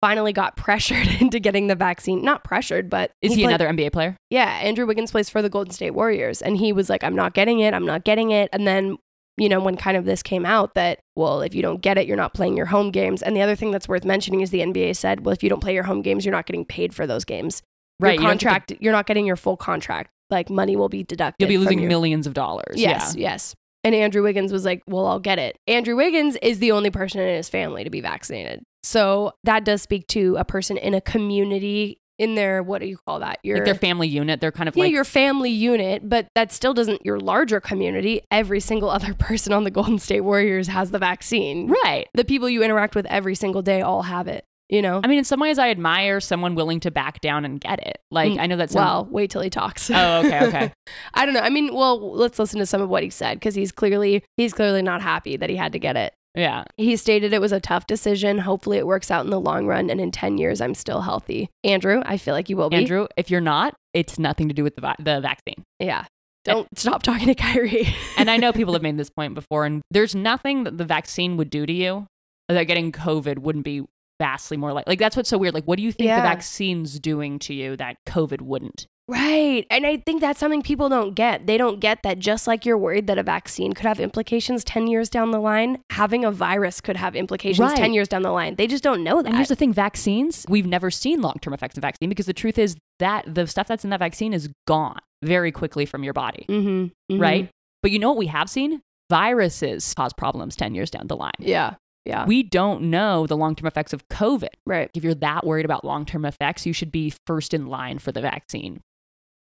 [0.00, 2.22] finally got pressured into getting the vaccine.
[2.22, 4.16] Not pressured, but is he played- another NBA player?
[4.30, 7.34] Yeah, Andrew Wiggins plays for the Golden State Warriors, and he was like, "I'm not
[7.34, 7.74] getting it.
[7.74, 8.96] I'm not getting it." And then,
[9.36, 12.06] you know, when kind of this came out that, well, if you don't get it,
[12.06, 13.22] you're not playing your home games.
[13.22, 15.60] And the other thing that's worth mentioning is the NBA said, well, if you don't
[15.60, 17.62] play your home games, you're not getting paid for those games.
[18.00, 18.18] Right.
[18.18, 20.10] Your you the- you're not getting your full contract.
[20.30, 21.40] Like money will be deducted.
[21.48, 22.74] You'll be losing millions of dollars.
[22.76, 23.54] Yes, yes.
[23.84, 25.56] And Andrew Wiggins was like, well, I'll get it.
[25.66, 28.62] Andrew Wiggins is the only person in his family to be vaccinated.
[28.82, 32.98] So that does speak to a person in a community in their, what do you
[33.06, 33.40] call that?
[33.42, 34.40] Your Like their family unit.
[34.40, 38.20] They're kind of yeah, like your family unit, but that still doesn't your larger community.
[38.30, 41.68] Every single other person on the Golden State Warriors has the vaccine.
[41.84, 42.08] right.
[42.14, 44.44] The people you interact with every single day all have it.
[44.72, 45.02] You know.
[45.04, 47.98] I mean, in some ways, I admire someone willing to back down and get it.
[48.10, 49.90] Like, Mm, I know that's well, wait till he talks.
[49.90, 50.72] Oh, okay, okay.
[51.14, 51.40] I don't know.
[51.40, 54.54] I mean, well, let's listen to some of what he said because he's clearly he's
[54.54, 56.14] clearly not happy that he had to get it.
[56.34, 56.64] yeah.
[56.78, 58.38] He stated it was a tough decision.
[58.38, 61.50] Hopefully, it works out in the long run, and in ten years, I'm still healthy.
[61.64, 62.76] Andrew, I feel like you will be.
[62.76, 65.62] Andrew, if you're not, it's nothing to do with the vi- the vaccine.
[65.78, 66.06] yeah.
[66.44, 67.86] Don't stop talking to Kyrie.
[68.16, 71.36] and I know people have made this point before, and there's nothing that the vaccine
[71.36, 72.06] would do to you
[72.48, 73.82] that getting COVID wouldn't be
[74.22, 74.86] vastly more like.
[74.86, 75.54] Like that's what's so weird.
[75.54, 76.16] Like, what do you think Yeah.
[76.16, 78.86] the vaccine's doing to you that COVID wouldn't?
[79.08, 79.66] Right.
[79.68, 81.46] And I think that's something people don't get.
[81.48, 84.86] They don't get that just like you're worried that a vaccine could have implications 10
[84.86, 87.76] years down the line, having a virus could have implications Right.
[87.76, 88.54] 10 years down the line.
[88.54, 89.26] They just don't know that.
[89.26, 90.46] And here's the thing: vaccines.
[90.48, 93.66] We've never seen long term effects of vaccine because the truth is that the stuff
[93.66, 97.20] that's in that vaccine is gone very quickly from your body, Mhm, mhm.
[97.20, 97.50] right?
[97.82, 98.80] But you know what we have seen?
[99.10, 101.32] viruses cause problems 10 years down the line.
[101.38, 101.74] Yeah.
[102.04, 102.26] Yeah.
[102.26, 104.48] We don't know the long term effects of COVID.
[104.66, 104.90] right.
[104.94, 108.12] If you're that worried about long term effects, you should be first in line for
[108.12, 108.80] the vaccine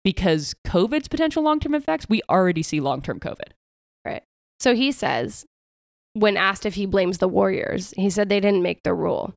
[0.05, 3.53] because COVID's potential long term effects, we already see long term COVID.
[4.05, 4.23] Right.
[4.59, 5.45] So he says,
[6.15, 9.35] when asked if he blames the Warriors, he said they didn't make the rule.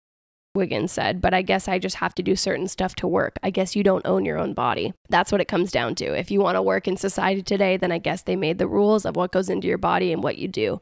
[0.53, 3.37] Wiggins said, but I guess I just have to do certain stuff to work.
[3.41, 4.93] I guess you don't own your own body.
[5.09, 6.13] That's what it comes down to.
[6.13, 9.05] If you want to work in society today, then I guess they made the rules
[9.05, 10.81] of what goes into your body and what you do.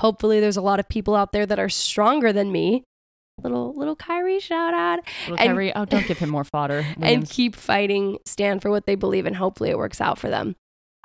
[0.00, 2.84] Hopefully, there's a lot of people out there that are stronger than me.
[3.42, 6.86] Little little Kyrie shout out Little And- Kyrie, oh, don't give him more fodder.
[7.02, 10.54] and keep fighting, stand for what they believe, and hopefully it works out for them.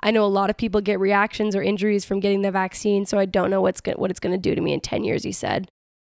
[0.02, 3.18] I know a lot of people get reactions or injuries from getting the vaccine, so
[3.18, 5.22] I don't know what's go- what it's going to do to me in 10 years,
[5.22, 5.68] he said.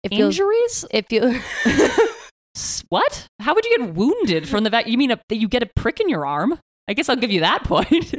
[0.09, 0.85] Feels Injuries?
[1.09, 1.35] feels
[2.55, 3.27] S- What?
[3.39, 4.87] How would you get wounded from the vac?
[4.87, 6.57] You mean a, you get a prick in your arm?
[6.87, 8.13] I guess I'll give you that point.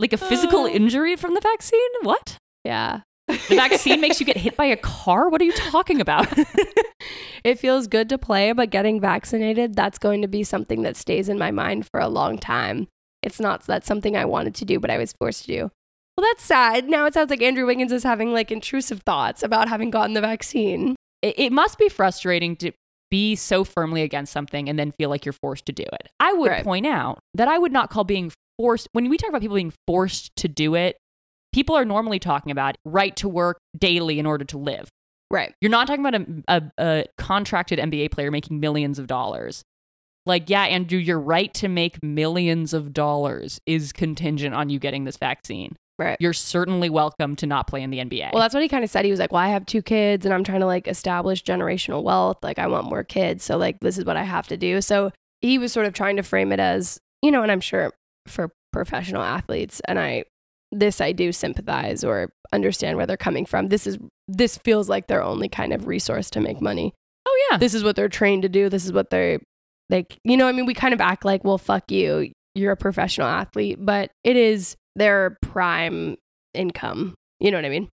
[0.00, 0.68] like a physical Uh.
[0.68, 1.80] injury from the vaccine?
[2.02, 2.36] What?
[2.64, 3.00] yeah.
[3.28, 5.28] The vaccine makes you get hit by a car?
[5.28, 6.26] What are you talking about?
[7.44, 11.28] it feels good to play, but getting vaccinated, that's going to be something that stays
[11.28, 12.88] in my mind for a long time.
[13.22, 15.70] It's not that's something I wanted to do, but I was forced to do.
[16.16, 16.88] Well, that's sad.
[16.88, 20.20] Now it sounds like Andrew Wiggins is having like intrusive thoughts about having gotten the
[20.20, 20.96] vaccine.
[21.22, 22.72] it, it must be frustrating to
[23.10, 26.08] be so firmly against something and then feel like you're forced to do it.
[26.20, 26.64] I would Right.
[26.64, 29.72] point out that I would not call being forced, when we talk about people being
[29.86, 30.96] forced to do it,
[31.52, 34.88] people are normally talking about right to work daily in order to live.
[35.30, 35.54] Right.
[35.60, 39.62] You're not talking about a, a, a contracted NBA player making millions of dollars.
[40.24, 45.04] Like, yeah, Andrew, your right to make millions of dollars is contingent on you getting
[45.04, 45.76] this vaccine.
[45.98, 46.16] Right.
[46.20, 48.32] You're certainly welcome to not play in the NBA.
[48.32, 49.04] Well, that's what he kind of said.
[49.04, 52.04] He was like, "Well, I have two kids, and I'm trying to like establish generational
[52.04, 52.38] wealth.
[52.40, 55.10] Like, I want more kids, so like this is what I have to do." So
[55.40, 57.92] he was sort of trying to frame it as, you know, and I'm sure
[58.28, 60.24] for professional athletes, and I
[60.72, 63.68] this I do sympathize or understand where they're coming from.
[63.68, 66.92] This is this feels like their only kind of resource to make money.
[67.26, 67.56] oh, yeah.
[67.58, 68.68] This is what they're trained to do.
[68.68, 69.38] This is what they're
[69.90, 70.18] like.
[70.24, 73.26] You know, I mean, we kind of act like, "Well, fuck you, you're a professional
[73.26, 76.16] athlete," but it is their prime
[76.54, 77.14] income.
[77.40, 77.88] You know what I mean?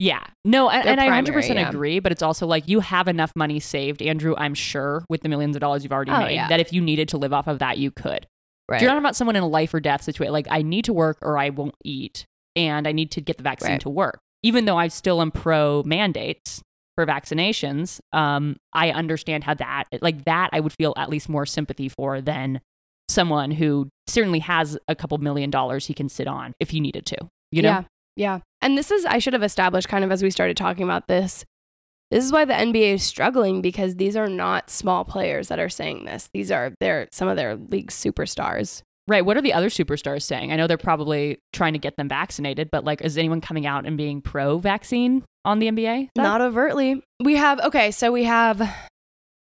[0.00, 0.24] Yeah.
[0.44, 1.68] No, and, and I 100% yeah.
[1.68, 5.28] agree, but it's also like you have enough money saved, Andrew, I'm sure, with the
[5.28, 6.48] millions of dollars you've already Oh, made, yeah.
[6.48, 8.26] that if you needed to live off of that, you could.
[8.68, 8.80] Right.
[8.82, 10.32] You're not about someone in a life or death situation.
[10.32, 13.42] Like, I need to work or I won't eat, and I need to get the
[13.42, 13.80] vaccine Right.
[13.80, 14.18] to work.
[14.42, 16.60] Even though I still am pro mandates
[16.94, 21.46] for vaccinations, um, I understand how that, like, that I would feel at least more
[21.46, 22.60] sympathy for than
[23.08, 27.06] someone who certainly has a couple million dollars he can sit on if he needed
[27.06, 27.16] to.
[27.50, 27.68] You know?
[27.68, 27.82] Yeah.
[28.16, 28.38] Yeah.
[28.60, 31.44] And this is, I should have established kind of as we started talking about this.
[32.10, 35.68] This is why the NBA is struggling because these are not small players that are
[35.68, 36.30] saying this.
[36.32, 38.82] These are they're some of their league superstars.
[39.06, 39.24] Right.
[39.24, 40.52] What are the other superstars saying?
[40.52, 43.86] I know they're probably trying to get them vaccinated, but like, is anyone coming out
[43.86, 46.10] and being pro vaccine on the NBA?
[46.16, 47.02] Not overtly.
[47.22, 48.60] We have okay, so we have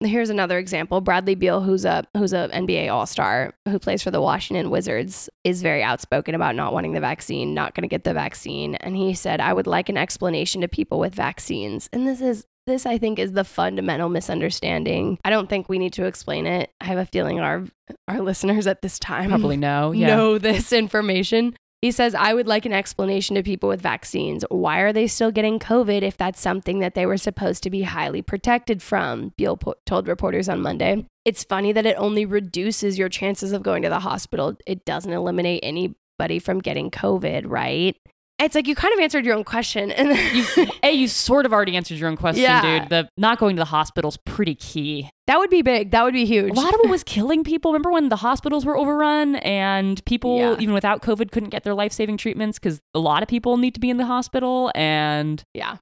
[0.02, 1.02] here's another example.
[1.02, 5.30] Bradley Beal, who's a who's a NBA All Star who plays for the Washington Wizards,
[5.44, 8.96] is very outspoken about not wanting the vaccine, not going to get the vaccine, and
[8.96, 12.86] he said, "I would like an explanation to people with vaccines." And this is this
[12.86, 15.20] I think is the fundamental misunderstanding.
[15.24, 16.72] I don't think we need to explain it.
[16.82, 17.64] I have a feeling our
[18.08, 19.92] our listeners at this time Probably no.
[19.96, 20.08] Yeah.
[20.08, 21.56] know this information.
[21.82, 24.44] He says, I would like an explanation to people with vaccines.
[24.50, 27.84] Why are they still getting COVID if that's something that they were supposed to be
[27.84, 29.34] highly protected from?
[29.38, 31.06] Beal po- told reporters on Monday.
[31.26, 34.56] It's funny that it only reduces your chances of going to the hospital.
[34.66, 37.96] It doesn't eliminate anybody from getting COVID, right?
[38.38, 39.92] It's like you kind of answered your own question.
[39.92, 42.80] And You, a, you sort of already answered your own question, Yeah.
[42.82, 42.90] dude.
[42.90, 45.10] The not going to the hospital's pretty key.
[45.28, 45.92] that would be big.
[45.92, 46.52] That would be huge.
[46.52, 47.72] A lot of it was killing people.
[47.72, 50.56] Remember when the hospitals were overrun and people, Yeah.
[50.60, 53.74] even without COVID, couldn't get their life saving treatments because a lot of people need
[53.76, 54.70] to be in the hospital.
[54.76, 55.78] And yeah.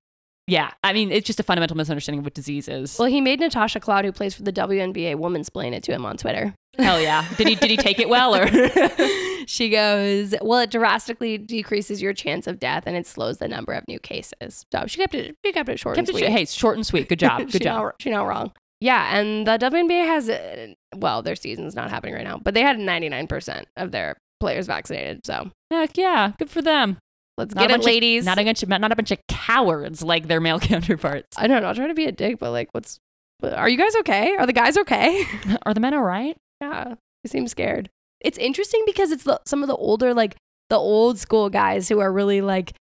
[0.46, 3.00] yeah, I mean, it's just a fundamental misunderstanding of what disease is.
[3.00, 6.06] Well, he made Natasha Cloud, who plays for the WNBA, woman explain it to him
[6.06, 6.54] on Twitter.
[6.78, 7.26] Hell yeah.
[7.38, 8.46] Did he, did he take it well or?
[9.47, 13.73] she goes, Well, it drastically decreases your chance of death and it slows the number
[13.73, 14.65] of new cases.
[14.71, 16.27] So she kept it, she kept it short Kept and sweet.
[16.27, 17.10] sh- hey, short and sweet.
[17.10, 17.39] Good job.
[17.51, 17.82] Good job.
[17.84, 18.51] Not, she not wrong.
[18.82, 22.62] Yeah, and the WNBA has, uh, well, their season's not happening right now, but they
[22.62, 25.25] had 99% of their players vaccinated.
[25.25, 26.97] So Heck yeah, good for them.
[27.38, 28.25] let's Not get it, bunch of- ladies.
[28.25, 31.38] Not a bunch of not a bunch of cowards like their male counterparts.
[31.38, 32.97] I know, not trying to be a dick, but like, what's,
[33.41, 34.36] are you guys okay?
[34.38, 35.23] Are the guys okay?
[35.65, 36.36] Are the men all right?
[36.62, 37.89] Yeah, they seem scared.
[38.24, 40.36] It's interesting because it's the, some of the older, like
[40.70, 42.74] the old school guys who are really like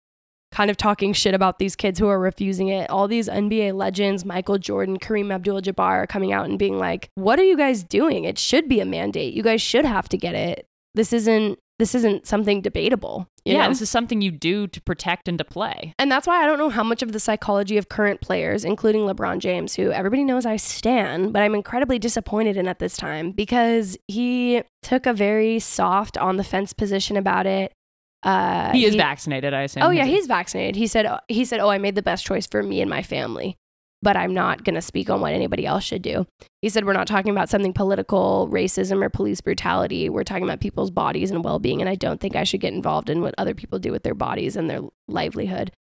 [0.52, 2.90] kind of talking shit about these kids who are refusing it.
[2.90, 7.10] All these NBA legends, Michael Jordan, Kareem Abdul Jabbar, are coming out and being like,
[7.16, 8.26] what are you guys doing?
[8.26, 9.34] It should be a mandate.
[9.34, 10.66] You guys should have to get it.
[10.94, 11.58] This isn't.
[11.82, 13.28] This isn't something debatable.
[13.44, 13.70] you yeah, know?
[13.70, 15.96] this is something you do to protect and to play.
[15.98, 19.02] And that's why I don't know how much of the psychology of current players, including
[19.02, 23.32] LeBron James, who everybody knows I stan, but I'm incredibly disappointed in at this time
[23.32, 27.74] because he took a very soft on the fence position about it.
[28.22, 29.82] Uh, He is vaccinated, I assume.
[29.82, 30.76] Oh yeah, he's vaccinated.
[30.76, 33.58] He said he said, "Oh, I made the best choice for me and my family."
[34.04, 36.26] But I'm not going to speak on what anybody else should do.
[36.62, 40.10] He said, We're not talking about something political, racism, or police brutality.
[40.10, 41.82] We're talking about people's bodies and well being.
[41.82, 44.16] And I don't think I should get involved in what other people do with their
[44.16, 45.72] bodies and their livelihood.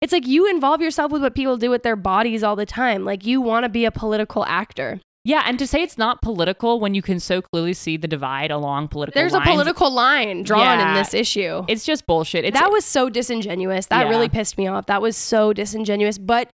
[0.00, 3.04] It's like you involve yourself with what people do with their bodies all the time.
[3.04, 5.00] Like you want to be a political actor.
[5.22, 8.50] Yeah, and to say it's not political when you can so clearly see the divide
[8.50, 11.62] along political There's lines, a political line drawn in this issue.
[11.68, 12.46] It's just bullshit.
[12.46, 13.86] It's, that was so disingenuous.
[13.86, 14.10] That Yeah.
[14.10, 14.86] really pissed me off.
[14.86, 16.16] That was so disingenuous.
[16.16, 16.48] But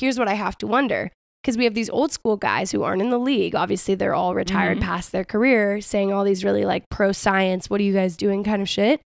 [0.00, 1.10] here's what I have to wonder
[1.42, 3.54] because we have these old school guys who aren't in the league.
[3.54, 4.82] Obviously, they're all retired Mhm.
[4.82, 8.44] past their career, saying all these really like pro science, what are you guys doing
[8.44, 9.00] kind of shit.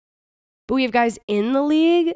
[0.67, 2.15] But we have guys in the league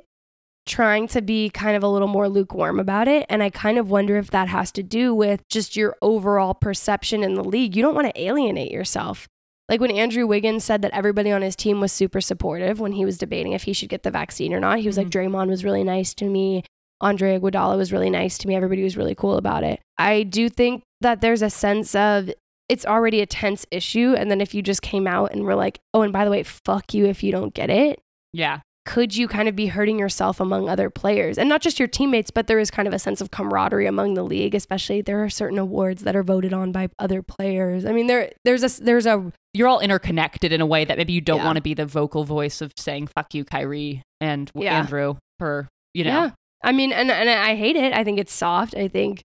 [0.66, 3.26] trying to be kind of a little more lukewarm about it.
[3.30, 7.24] And I kind of wonder if that has to do with just your overall perception
[7.24, 7.76] in the league.
[7.76, 9.28] You don't want to alienate yourself.
[9.70, 13.06] Like when Andrew Wiggins said that everybody on his team was super supportive when he
[13.06, 14.80] was debating if he should get the vaccine or not.
[14.80, 16.63] He was like, Draymond was really nice to me.
[17.02, 18.56] Andre Iguodala was really nice to me.
[18.56, 19.80] Everybody was really cool about it.
[19.98, 22.30] I do think that there's a sense of
[22.70, 24.14] it's already a tense issue.
[24.18, 26.44] And then if you just came out and were like, oh, and by the way,
[26.44, 28.00] fuck you if you don't get it,
[28.34, 28.60] yeah.
[28.86, 32.30] could you kind of be hurting yourself among other players and not just your teammates
[32.32, 35.30] but there is kind of a sense of camaraderie among the league especially there are
[35.30, 39.06] certain awards that are voted on by other players i mean there there's a there's
[39.06, 41.46] a You're all interconnected in a way that maybe you don't Yeah.
[41.46, 44.78] want to be the vocal voice of saying "fuck you, Kyrie" and Yeah.
[44.80, 46.10] Andrew for you know.
[46.10, 46.32] yeah
[46.63, 49.22] i mean and and i hate it i think it's soft i think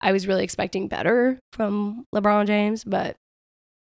[0.00, 3.16] i was really expecting better from lebron james but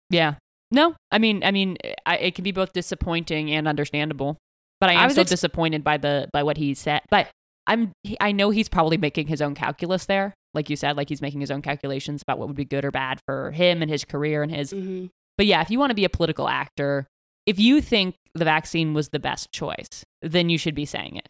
[0.09, 0.35] Yeah.
[0.71, 4.37] No, I mean, I mean, I, it can be both disappointing and understandable.
[4.81, 7.01] But I I am was still ex- disappointed by the by what he said.
[7.11, 7.29] But
[7.67, 11.21] I'm I know he's probably making his own calculus there, like you said, like he's
[11.21, 14.03] making his own calculations about what would be good or bad for him and his
[14.03, 14.73] career and his.
[14.73, 15.09] mhm.
[15.37, 17.05] But yeah, if you want to be a political actor,
[17.45, 21.29] if you think the vaccine was the best choice, then you should be saying it.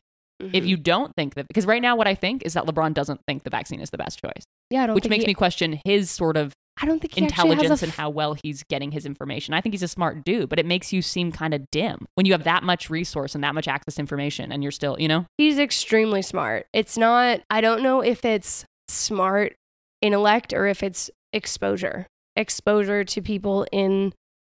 [0.51, 0.67] If Mhm.
[0.67, 3.43] you don't think that, because right now what I think is that LeBron doesn't think
[3.43, 6.09] the vaccine is the best choice, yeah I don't which makes he- me question his
[6.11, 8.91] sort of i don't think he actually has a intelligence and how well he's getting
[8.91, 9.53] his information.
[9.53, 12.25] I think he's a smart dude, but it makes you seem kind of dim when
[12.25, 15.07] you have that much resource and that much access to information and you're still, you
[15.07, 15.25] know?
[15.37, 16.65] He's extremely smart.
[16.73, 19.55] It's not, I don't know if it's smart
[20.01, 22.07] intellect or if it's exposure.
[22.35, 24.11] Exposure to people in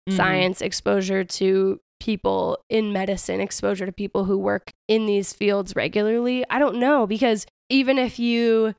[0.09, 0.15] Mhm.
[0.17, 6.43] science, exposure to people in medicine, exposure to people who work in these fields regularly.
[6.49, 8.73] I don't know because even if you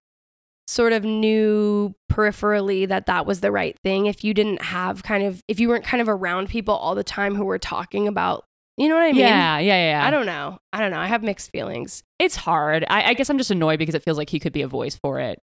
[0.67, 5.25] sort of knew peripherally that that was the right thing, if you didn't have kind
[5.25, 8.45] of, if you weren't kind of around people all the time who were talking about,
[8.77, 9.17] you know what I mean?
[9.21, 10.07] yeah, yeah, yeah.
[10.07, 10.59] I don't know.
[10.73, 11.01] I don't know.
[11.01, 12.03] I have mixed feelings.
[12.19, 12.85] it's hard.
[12.89, 14.95] I, I guess I'm just annoyed because it feels like he could be a voice
[14.97, 15.39] for it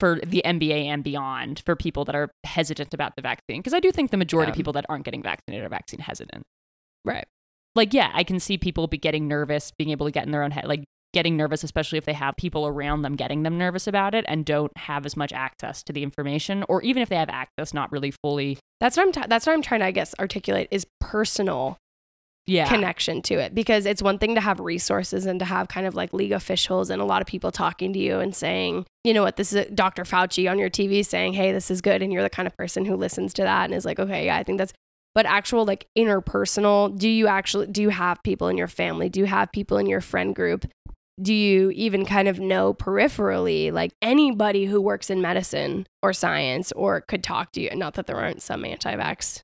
[0.00, 3.58] for the NBA and beyond for people that are hesitant about the vaccine.
[3.60, 4.52] Because I do think the majority Yeah.
[4.52, 6.42] of people that aren't getting vaccinated are vaccine hesitant.
[7.04, 7.26] Right.
[7.74, 10.42] Like, yeah, I can see people be getting nervous, being able to get in their
[10.42, 13.86] own head, like getting nervous, especially if they have people around them getting them nervous
[13.86, 17.16] about it and don't have as much access to the information, or even if they
[17.16, 18.58] have access, not really fully.
[18.80, 19.12] That's what I'm.
[19.12, 21.78] T- that's what I'm trying to, I guess, articulate is personal
[22.46, 22.68] Yeah.
[22.68, 25.94] connection to it because it's one thing to have resources and to have kind of
[25.94, 29.22] like league officials and a lot of people talking to you and saying, you know
[29.22, 30.02] what, this is Dr.
[30.04, 32.84] Fauci on your TV saying, hey, this is good, and you're the kind of person
[32.84, 34.72] who listens to that and is like, okay, yeah, I think that's.
[35.14, 39.08] But actual like interpersonal, do you actually do you have people in your family?
[39.08, 40.66] Do you have people in your friend group?
[41.22, 46.72] Do you even kind of know peripherally like anybody who works in medicine or science
[46.72, 47.70] or could talk to you?
[47.76, 49.42] Not that there aren't some anti-vax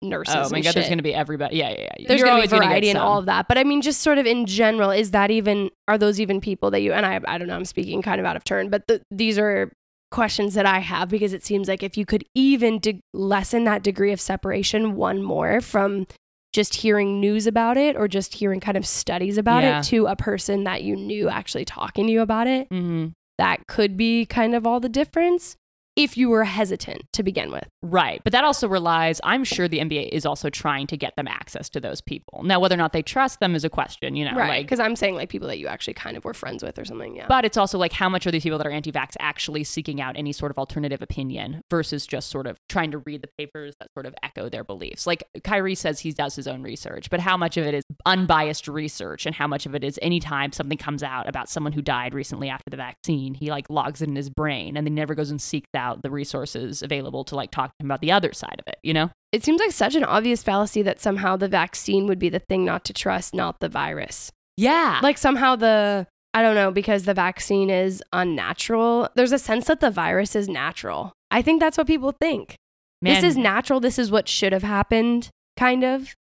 [0.00, 0.34] nurses.
[0.34, 1.56] Oh my and god, there's going to be everybody.
[1.56, 2.08] Yeah, yeah, yeah.
[2.08, 3.48] There's You're gonna be gonna variety in all of that.
[3.48, 6.70] But I mean, just sort of in general, is that even, are those even people
[6.70, 8.86] that you, and I, I don't know, I'm speaking kind of out of turn, but
[8.86, 9.70] the, these are
[10.12, 13.82] questions that I have because it seems like if you could even de- lessen that
[13.82, 16.06] degree of separation one more from
[16.52, 19.78] just hearing news about it or just hearing kind of studies about Yeah.
[19.80, 23.12] it to a person that you knew actually talking to you about it, Mhm.
[23.38, 25.56] that could be kind of all the difference
[25.94, 27.68] if you were hesitant to begin with.
[27.82, 28.22] Right.
[28.24, 31.68] But that also relies, I'm sure the NBA is also trying to get them access
[31.70, 32.42] to those people.
[32.42, 34.36] Now, whether or not they trust them is a question, you know.
[34.36, 34.48] right.
[34.48, 36.84] Like, Because I'm saying like people that you actually kind of were friends with or
[36.84, 37.16] something.
[37.16, 37.26] Yeah.
[37.28, 40.00] but it's also like how much are these people that are anti vax actually seeking
[40.00, 43.74] out any sort of alternative opinion versus just sort of trying to read the papers
[43.80, 45.06] that sort of echo their beliefs?
[45.06, 48.66] Like Kyrie says he does his own research, but how much of it is unbiased
[48.66, 52.14] research and how much of it is anytime something comes out about someone who died
[52.14, 55.30] recently after the vaccine, he like logs it in his brain and then never goes
[55.30, 58.56] and seeks that the resources available to like talk to him about the other side
[58.58, 59.10] of it, you know?
[59.32, 62.64] It seems like such an obvious fallacy that somehow the vaccine would be the thing
[62.64, 64.30] not to trust, not the virus.
[64.56, 65.00] Yeah.
[65.02, 69.08] Like somehow the I don't know because the vaccine is unnatural.
[69.14, 71.12] There's a sense that the virus is natural.
[71.30, 72.56] I think that's what people think.
[73.02, 73.80] Man, This is natural.
[73.80, 76.14] This is what should have happened, kind of.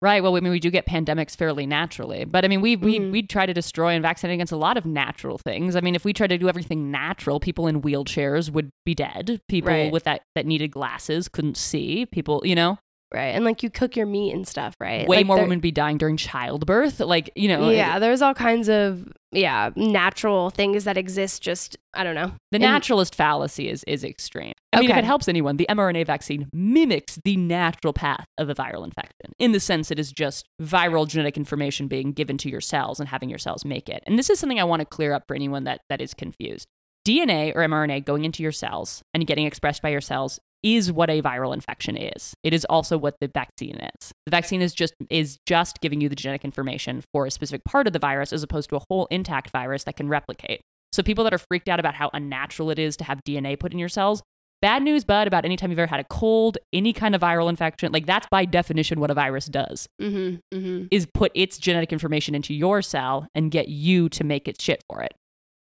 [0.00, 0.22] Right.
[0.22, 3.12] Well, I mean, we do get pandemics fairly naturally, but I mean, we we Mhm.
[3.12, 5.76] we try to destroy and vaccinate against a lot of natural things.
[5.76, 9.40] I mean, if we tried to do everything natural, people in wheelchairs would be dead.
[9.48, 9.92] People Right.
[9.92, 12.06] with that that needed glasses couldn't see.
[12.06, 12.78] People, you know,
[13.12, 13.28] Right.
[13.28, 15.08] And like you cook your meat and stuff, right?
[15.08, 17.00] way Like, more women be dying during childbirth.
[17.00, 22.04] Like, you know, Yeah, there's all kinds of yeah, natural things that exist just I
[22.04, 22.32] don't know.
[22.50, 24.52] The in- naturalist fallacy is is extreme.
[24.74, 28.54] I mean, if it helps anyone, the mRNA vaccine mimics the natural path of a
[28.54, 29.32] viral infection.
[29.38, 33.08] In the sense, it is just viral genetic information being given to your cells and
[33.08, 34.02] having your cells make it.
[34.06, 36.68] And this is something I want to clear up for anyone that that is confused.
[37.06, 41.08] DNA or mRNA going into your cells and getting expressed by your cells is what
[41.10, 42.34] a viral infection is.
[42.42, 44.12] It is also what the vaccine is.
[44.26, 47.86] The vaccine is just is just giving you the genetic information for a specific part
[47.86, 50.60] of the virus as opposed to a whole intact virus that can replicate.
[50.92, 53.72] So people that are freaked out about how unnatural it is to have DNA put
[53.72, 54.22] in your cells,
[54.60, 57.48] bad news, bud, about any time you've ever had a cold, any kind of viral
[57.48, 60.40] infection, like that's by definition what a virus does, Mhm.
[60.52, 60.88] Mhm.
[60.90, 64.82] is put its genetic information into your cell and get you to make its shit
[64.90, 65.14] for it.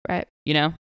[0.08, 0.28] Right.
[0.46, 0.74] You know?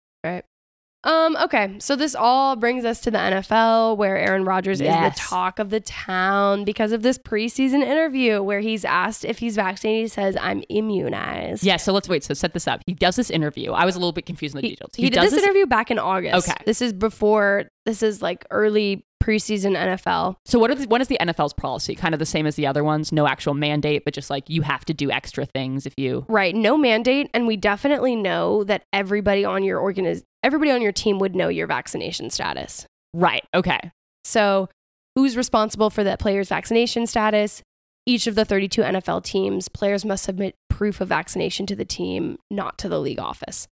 [1.04, 5.13] Um, okay, so this all brings us to the NFL where Aaron Rodgers is the
[5.16, 10.04] talk of the town because of this preseason interview where he's asked if he's vaccinated.
[10.04, 11.63] He says, I'm immunized.
[11.63, 12.24] Yeah, so let's wait.
[12.24, 12.82] So set this up.
[12.86, 13.72] He does this interview.
[13.72, 14.92] I was a little bit confused in the He, details.
[14.96, 16.48] he did does this, interview back in August.
[16.48, 16.58] Okay.
[16.66, 20.36] This is before, this is like early preseason NFL.
[20.46, 21.96] So what, are the, what is the NFL's policy?
[21.96, 23.12] Kind of the same as the other ones?
[23.12, 26.26] No actual mandate, but just like you have to do extra things if you.
[26.28, 26.54] Right.
[26.56, 27.30] No mandate.
[27.34, 31.47] And we definitely know that everybody on your organiz- everybody on your team would know
[31.47, 32.86] your vaccination status.
[33.13, 33.43] Right.
[33.53, 33.91] Okay.
[34.23, 34.69] So,
[35.15, 37.62] who's responsible for that player's vaccination status?
[38.06, 42.38] Each of the 32 NFL teams, players must submit proof of vaccination to the team,
[42.51, 43.67] not to the league office.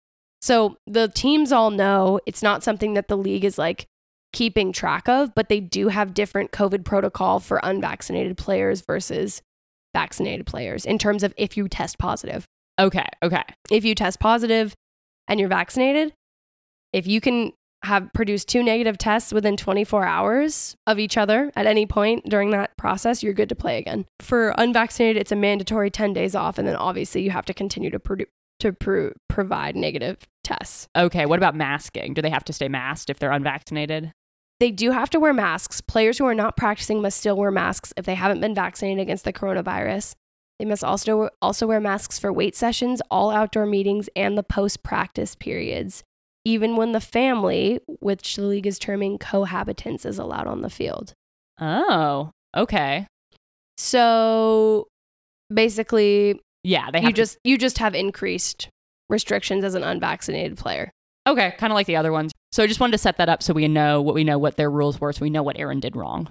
[0.41, 3.87] So, the teams all know it's not something that the league is like
[4.33, 9.41] keeping track of, but they do have different COVID protocol for unvaccinated players versus
[9.95, 12.45] vaccinated players in terms of if you test positive.
[12.79, 13.07] Okay.
[13.23, 13.43] Okay.
[13.71, 14.75] If you test positive
[15.27, 16.13] and you're vaccinated,
[16.93, 21.67] if you can have produced two negative tests within 24 hours of each other at
[21.67, 24.05] any point during that process, you're good to play again.
[24.19, 27.89] For unvaccinated, it's a mandatory 10 days off, and then obviously you have to continue
[27.91, 28.25] to produ-
[28.59, 30.87] to pro- provide negative tests.
[30.95, 31.25] Okay.
[31.25, 32.13] What about masking?
[32.13, 34.11] Do they have to stay masked if they're unvaccinated?
[34.59, 35.81] They do have to wear masks.
[35.81, 39.23] Players who are not practicing must still wear masks if they haven't been vaccinated against
[39.23, 40.15] the coronavirus.
[40.57, 44.81] They must also also wear masks for weight sessions, all outdoor meetings, and the post
[44.81, 46.03] practice periods,
[46.47, 51.11] even when the family, which the league is terming cohabitants, is allowed on the field.
[51.59, 52.31] Oh.
[52.55, 53.05] Okay.
[53.77, 54.87] So
[55.53, 56.89] basically, Yeah.
[56.91, 58.69] They have you to- just you just have increased
[59.09, 60.91] restrictions as an unvaccinated player.
[61.27, 62.31] Okay, kind of like the other ones.
[62.51, 64.55] So I just wanted to set that up so we know what we know what
[64.55, 66.29] their rules were, so we know what Aaron did wrong.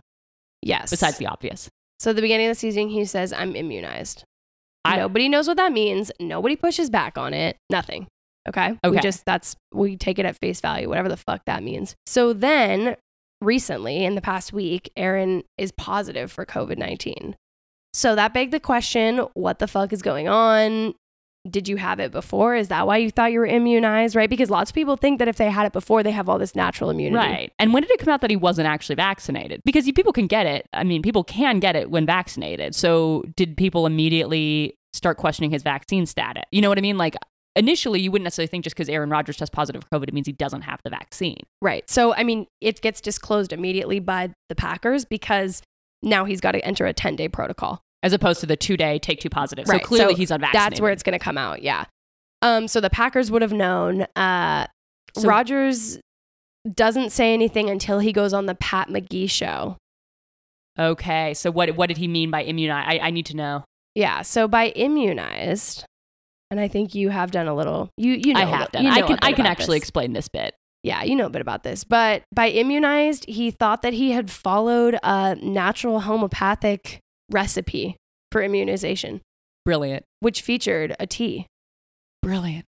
[0.63, 0.91] Yes.
[0.91, 1.69] Besides the obvious.
[2.01, 4.25] So at the beginning of the season, he says, I'm immunized.
[4.85, 6.11] I- Nobody knows what that means.
[6.21, 7.57] Nobody pushes back on it.
[7.71, 8.07] Nothing.
[8.49, 8.71] Okay.
[8.85, 8.91] okay.
[8.91, 11.97] We just, that's, we take it at face value, whatever the fuck that means.
[12.07, 12.97] So then
[13.41, 17.37] recently, in the past week, Aaron is positive for COVID 19.
[17.95, 20.95] So that begged the question what the fuck is going on?
[21.49, 22.57] Did you have it before?
[22.57, 24.17] Is that why you thought you were immunized?
[24.17, 24.29] Right?
[24.29, 26.55] Because lots of people think that if they had it before, they have all this
[26.57, 27.25] natural immunity.
[27.25, 27.53] Right.
[27.59, 29.63] And when did it come out that he wasn't actually vaccinated?
[29.65, 30.67] Because people can get it.
[30.73, 32.75] I mean, people can get it when vaccinated.
[32.75, 36.43] So did people immediately start questioning his vaccine status?
[36.51, 36.99] You know what I mean?
[36.99, 37.15] Like
[37.57, 40.27] initially, you wouldn't necessarily think just because Aaron Rodgers tests positive for COVID, it means
[40.27, 41.41] he doesn't have the vaccine.
[41.61, 41.89] Right.
[41.91, 45.63] So, I mean, it gets disclosed immediately by the Packers because
[46.03, 47.81] now he's got to enter a 10 day protocol.
[48.03, 49.67] As opposed to the two day take two positive.
[49.69, 49.83] Right.
[49.83, 50.73] So clearly So he's unvaccinated.
[50.73, 51.63] That's where it's going to come out.
[51.63, 51.87] Yeah.
[52.43, 54.03] Um, so the Packers would have known.
[54.15, 54.67] Uh,
[55.17, 55.99] So- Rodgers
[56.73, 59.77] doesn't say anything until he goes on the Pat McAfee show.
[60.79, 61.33] Okay.
[61.35, 62.89] So what what did he mean by immunized?
[62.89, 63.65] I, I need to know.
[63.95, 64.23] Yeah.
[64.23, 65.85] So by immunized,
[66.51, 67.91] and I think you have done a little.
[67.97, 68.85] You you know I have done.
[68.85, 69.85] you I know a can I can actually this.
[69.85, 70.55] explain this bit.
[70.83, 71.83] Yeah, you know a bit about this.
[71.85, 77.01] But by immunized, he thought that he had followed a natural homeopathic
[77.31, 77.97] recipe
[78.31, 79.21] for immunization,
[79.65, 80.05] Brilliant.
[80.21, 81.47] which featured a tea.
[82.23, 82.65] Brilliant.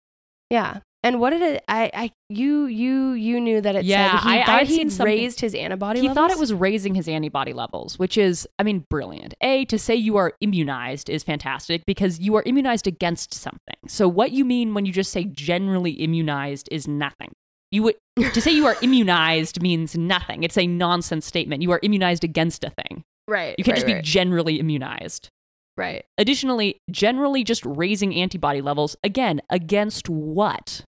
[0.50, 0.80] Yeah.
[1.04, 1.64] And what did it?
[1.66, 4.88] I, I, you, you, you knew that it Yeah, said he I- I thought seen
[4.88, 6.02] he'd raised his antibody levels?
[6.02, 6.14] he levels.
[6.14, 9.34] thought it was raising his antibody levels, which is, I mean, brilliant.
[9.40, 13.58] A, to say you are immunized is fantastic because you are immunized against something.
[13.88, 17.32] So, what you mean when you just say generally immunized is nothing.
[17.72, 17.94] You would
[18.34, 20.44] to say you are immunized means nothing.
[20.44, 21.62] It's a nonsense statement.
[21.62, 23.02] You are immunized against a thing.
[23.26, 23.54] Right.
[23.58, 24.04] You can't right, just be right.
[24.04, 25.30] generally immunized.
[25.76, 26.04] right.
[26.18, 30.84] Additionally, generally just raising antibody levels again against what?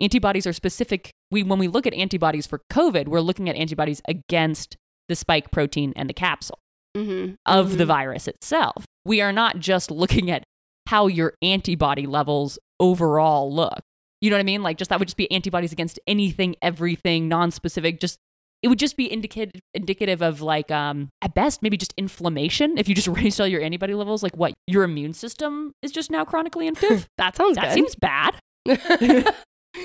[0.00, 1.10] Antibodies are specific.
[1.30, 4.76] We when we look at antibodies for COVID, we're looking at antibodies against
[5.08, 6.58] the spike protein and the capsule
[6.96, 7.34] Mm-hmm.
[7.44, 8.86] of the virus itself.
[9.04, 10.44] We are not just looking at
[10.86, 13.80] how your antibody levels overall look.
[14.22, 14.62] You know what I mean?
[14.62, 18.00] Like just that would just be antibodies against anything, everything, non-specific.
[18.00, 18.16] Just
[18.62, 22.78] it would just be indicative indicative of like um at best maybe just inflammation.
[22.78, 26.10] If you just raised all your antibody levels, like what your immune system is just
[26.10, 27.06] now chronically inactive.
[27.18, 27.74] That sounds that good.
[27.74, 28.36] seems bad.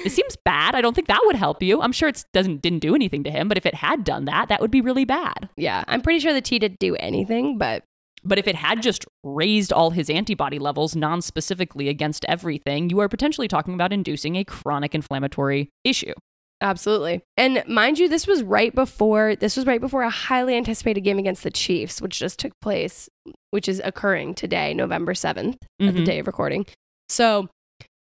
[0.05, 0.75] It seems bad.
[0.75, 1.81] I don't think that would help you.
[1.81, 4.49] I'm sure it doesn't didn't do anything to him, but if it had done that,
[4.49, 5.49] that would be really bad.
[5.57, 7.83] yeah, I'm pretty sure the tea didn't do anything, but
[8.23, 12.99] But if it had just raised all his antibody levels non specifically against everything, you
[12.99, 16.13] are potentially talking about inducing a chronic inflammatory issue.
[16.61, 17.21] absolutely.
[17.37, 21.17] And mind you, this was right before this was right before a highly anticipated game
[21.17, 23.09] against the Chiefs, which just took place,
[23.49, 26.05] which is occurring today, November 7th, at the Mhm.
[26.05, 26.65] day of recording.
[27.09, 27.49] So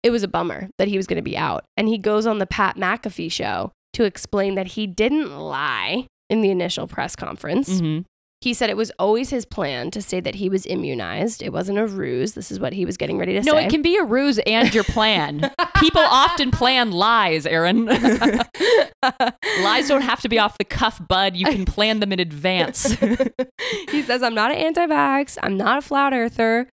[0.02, 1.64] it was a bummer that he was going to be out.
[1.76, 6.40] And he goes on the Pat McAfee show to explain that he didn't lie in
[6.40, 7.68] the initial press conference.
[7.80, 8.04] Mhm.
[8.40, 11.44] He said it was always his plan to say that he was immunized.
[11.44, 12.32] It wasn't a ruse.
[12.32, 13.60] This is what he was getting ready to No, say.
[13.60, 15.48] No, it can be a ruse and your plan.
[15.76, 17.86] People often plan lies, Aaron.
[19.60, 21.36] lies don't have to be off the cuff, bud.
[21.36, 22.92] You can plan them in advance.
[23.90, 25.38] he says, I'm not an anti vax.
[25.42, 26.68] I'm not a flat earther.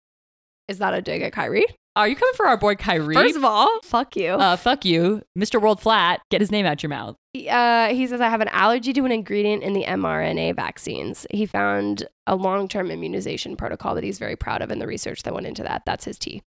[0.67, 1.65] Is that a dig at Kyrie?
[1.99, 3.13] Are you coming for our boy Kyrie?
[3.13, 4.29] First of all, fuck you.
[4.31, 5.61] uh, fuck you, Mr.
[5.61, 6.21] World Flat.
[6.31, 7.17] Get his name out your mouth.
[7.33, 11.27] He- uh, he says, I have an allergy to an ingredient in the mRNA vaccines.
[11.29, 15.23] He found a long term immunization protocol that he's very proud of and the research
[15.23, 15.81] that went into that.
[15.85, 16.41] That's his tea.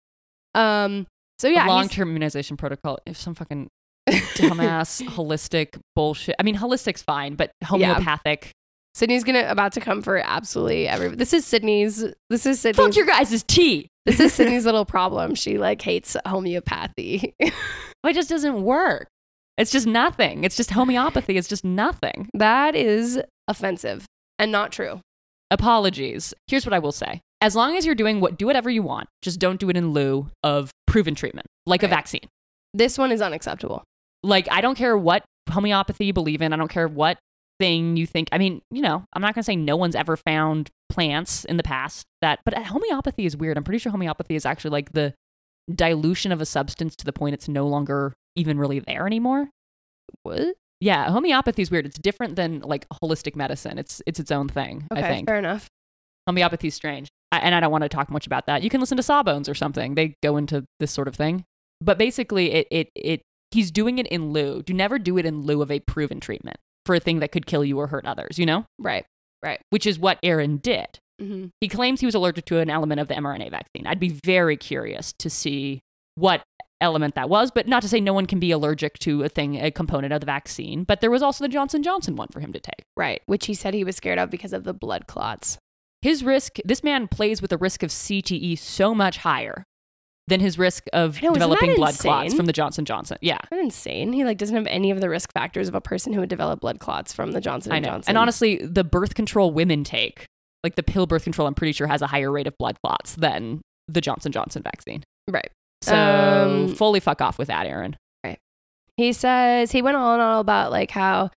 [0.54, 1.08] Um,
[1.40, 1.66] so, yeah.
[1.66, 3.00] long term immunization protocol.
[3.08, 3.70] If some fucking
[4.08, 6.36] dumbass holistic bullshit.
[6.38, 8.52] I mean, holistic's fine, but homeopathic.
[8.96, 11.10] Sydney's gonna about to come for absolutely every.
[11.10, 12.04] This is Sydney's.
[12.30, 12.86] This is Sydney's.
[12.86, 13.88] Fuck your guys' tea.
[14.10, 15.36] This is Sydney's little problem.
[15.36, 17.36] She like hates homeopathy.
[18.06, 19.10] It just doesn't work.
[19.58, 20.46] It's just nothing.
[20.46, 21.36] It's just homeopathy.
[21.36, 22.30] It's just nothing.
[22.34, 24.06] that is offensive
[24.40, 25.02] and not true.
[25.52, 26.34] Apologies.
[26.48, 27.20] Here's what I will say.
[27.42, 29.92] As long as you're doing what do whatever you want, just don't do it in
[29.92, 32.28] lieu of proven treatment, like a vaccine.
[32.74, 33.84] This one is unacceptable.
[34.24, 36.54] Like I don't care what homeopathy you believe in.
[36.54, 37.18] I don't care what
[37.60, 38.30] thing you think.
[38.32, 41.58] I mean, you know, I'm not going to say no one's ever found plants in
[41.58, 43.58] the past that but homeopathy is weird.
[43.58, 45.14] I'm pretty sure homeopathy is actually like the
[45.74, 49.50] dilution of a substance to the point it's no longer even really there anymore.
[50.24, 50.56] What?
[50.80, 51.86] Yeah, homeopathy is weird.
[51.86, 53.78] It's different than like holistic medicine.
[53.78, 55.28] It's it's its own thing, Okay, I think.
[55.28, 55.68] fair enough.
[56.26, 57.10] Homeopathy is strange.
[57.32, 58.64] I, and I don't want to talk much about that.
[58.64, 59.96] You can listen to Sawbones or something.
[59.96, 61.44] They go into this sort of thing.
[61.82, 64.64] But basically it it it he's doing it in lieu.
[64.64, 66.58] Do never do it in lieu of a proven treatment
[66.90, 68.66] for a thing that could kill you or hurt others, you know?
[68.80, 69.06] Right.
[69.44, 69.62] Right.
[69.70, 70.88] Which is what Aaron did.
[71.22, 73.86] hmm He claims he was allergic to an element of the mRNA vaccine.
[73.86, 75.82] I'd be very curious to see
[76.16, 76.42] what
[76.82, 79.64] element that was, but not to say no one can be allergic to a thing,
[79.64, 80.84] a component of the vaccine.
[80.84, 82.82] But there was also the Johnson Johnson one for him to take.
[82.98, 83.22] Right.
[83.28, 85.60] Which he said he was scared of because of the blood clots.
[86.02, 89.64] His risk, this man plays with the risk of CTE so much higher
[90.30, 93.18] than his risk of know, developing blood clots from the Johnson Johnson.
[93.22, 93.40] Yeah.
[93.50, 94.14] That's insane.
[94.14, 96.62] He like doesn't have any of the risk factors of a person who would develop
[96.62, 97.90] blood clots from the Johnson I know.
[97.90, 98.12] Johnson.
[98.12, 100.26] And honestly, the birth control women take,
[100.64, 103.16] like the pill birth control, I'm pretty sure has a higher rate of blood clots
[103.16, 105.04] than the Johnson Johnson vaccine.
[105.30, 105.50] right.
[105.82, 107.96] So Um, fully fuck off with that, Aaron.
[108.24, 108.38] Right.
[108.98, 111.32] He says he went on and all about like how,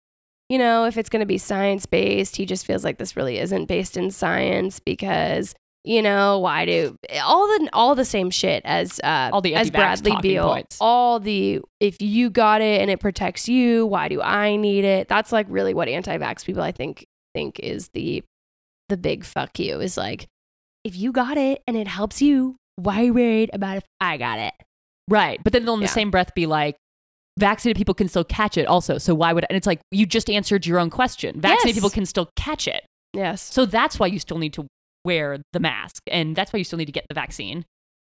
[0.49, 3.39] you know, if it's going to be science based, he just feels like this really
[3.39, 8.61] isn't based in science because, you know, why do all the all the same shit
[8.65, 10.77] as uh, All the as Bradley Beal, points.
[10.79, 15.07] all the if you got it and it protects you, why do I need it?
[15.07, 18.23] That's like really what anti-vax people I think think is the
[18.89, 20.27] the big fuck you is like
[20.83, 24.17] if you got it and it helps you, why are you worried about if I
[24.17, 24.53] got it?
[25.09, 25.39] Right.
[25.43, 26.75] But then they'll in the same breath be like,
[27.39, 28.97] vaccinated people can still catch it also.
[28.97, 31.39] So why would, and it's like, you just answered your own question.
[31.41, 31.75] Vaccinated Yes.
[31.75, 32.85] people can still catch it.
[33.13, 33.41] Yes.
[33.41, 34.67] So that's why you still need to
[35.03, 36.03] wear the mask.
[36.11, 37.65] And that's why you still need to get the vaccine.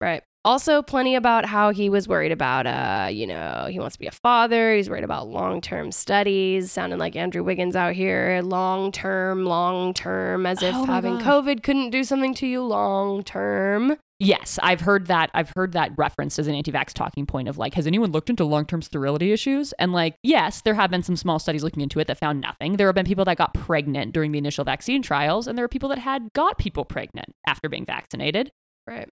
[0.02, 0.24] Right.
[0.46, 4.08] Also, plenty about how he was worried about, uh, you know, he wants to be
[4.08, 4.74] a father.
[4.74, 8.40] He's worried about long term studies, sounding like Andrew Wiggins out here.
[8.42, 11.28] Long term, long term, as if Oh having gosh.
[11.28, 13.98] COVID couldn't do something to you long term.
[14.22, 15.30] Yes, I've heard that.
[15.34, 18.44] I've heard that referenced as an anti-vax talking point of like, has anyone looked into
[18.44, 19.72] long-term sterility issues?
[19.80, 22.76] And like, yes, there have been some small studies looking into it that found nothing.
[22.76, 25.70] There have been people that got pregnant during the initial vaccine trials, and there are
[25.70, 28.52] people that had got people pregnant after being vaccinated.
[28.86, 29.08] Right.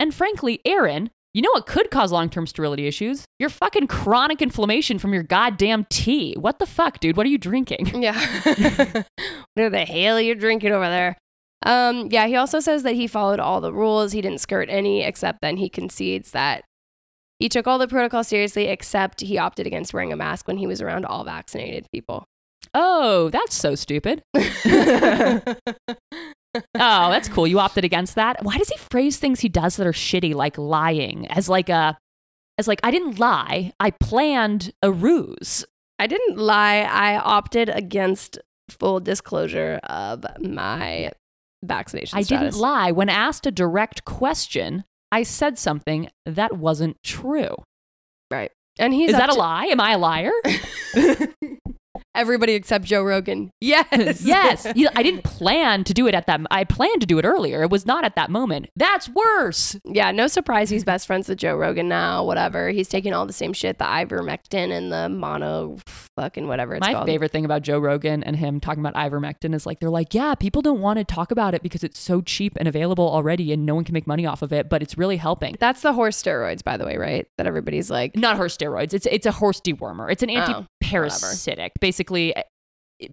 [0.00, 3.24] And frankly, Aaron, You know what could cause long term sterility issues?
[3.38, 6.34] Your fucking chronic inflammation from your goddamn tea.
[6.34, 7.16] What the fuck, dude?
[7.16, 8.02] What are you drinking?
[8.02, 8.14] Yeah.
[9.54, 11.16] what the hell are you drinking over there?
[11.66, 14.12] Um, yeah, he also says that he followed all the rules.
[14.12, 16.64] He didn't skirt any, except then he concedes that
[17.40, 20.66] he took all the protocol seriously, except he opted against wearing a mask when he
[20.66, 22.24] was around all vaccinated people.
[22.74, 24.22] Oh, that's so stupid.
[24.34, 25.42] oh,
[26.74, 27.46] that's cool.
[27.46, 28.44] You opted against that.
[28.44, 31.96] Why does he phrase things he does that are shitty, like lying, as like a,
[32.58, 33.72] as like I didn't lie.
[33.80, 35.64] I planned a ruse.
[35.98, 36.80] I didn't lie.
[36.82, 38.38] I opted against
[38.68, 41.10] full disclosure of my
[41.62, 42.54] vaccination I status.
[42.54, 42.92] didn't lie.
[42.92, 47.56] When asked a direct question, I said something that wasn't true.
[48.30, 48.50] Right.
[48.78, 49.66] And he's Is that a lie?
[49.66, 50.32] Am I a liar?
[52.14, 53.50] Everybody except Joe Rogan.
[53.60, 54.22] Yes.
[54.24, 54.66] yes.
[54.96, 56.40] I didn't plan to do it at that.
[56.50, 57.62] I planned to do it earlier.
[57.62, 58.66] It was not at that moment.
[58.76, 59.76] That's worse.
[59.84, 62.70] Yeah, no surprise he's best friends with Joe Rogan now, whatever.
[62.70, 65.78] He's taking all the same shit, the ivermectin and the mono
[66.16, 67.06] fucking whatever it's My called.
[67.06, 70.34] favorite thing about Joe Rogan and him talking about ivermectin is like they're like, yeah,
[70.34, 73.64] people don't want to talk about it because it's so cheap and available already, and
[73.64, 75.56] no one can make money off of it, but it's really helping.
[75.60, 77.26] That's the horse steroids, by the way, right?
[77.38, 78.92] That everybody's like, Not horse steroids.
[78.94, 80.10] It's it's a horse dewormer.
[80.10, 81.72] It's an Oh, anti-parasitic.
[82.00, 82.34] Basically,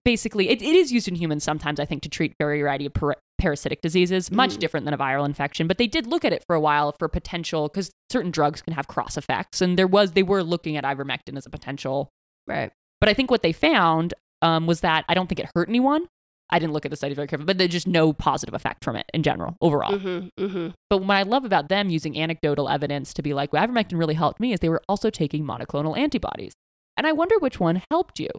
[0.04, 1.80] basically, it, it is used in humans sometimes.
[1.80, 4.60] I think to treat very variety of par- parasitic diseases, much Mm.
[4.60, 5.68] different than a viral infection.
[5.68, 8.74] But they did look at it for a while for potential because certain drugs can
[8.74, 12.10] have cross effects, and there was they were looking at ivermectin as a potential.
[12.48, 12.72] right.
[13.00, 16.08] But I think what they found um, was that I don't think it hurt anyone.
[16.50, 18.96] I didn't look at the study very carefully, but there's just no positive effect from
[18.96, 19.92] it in general overall.
[19.92, 20.68] Mm-hmm, mm-hmm.
[20.90, 24.14] But what I love about them using anecdotal evidence to be like, well, ivermectin really
[24.16, 26.54] helped me is they were also taking monoclonal antibodies.
[26.96, 28.30] And I wonder which one helped you.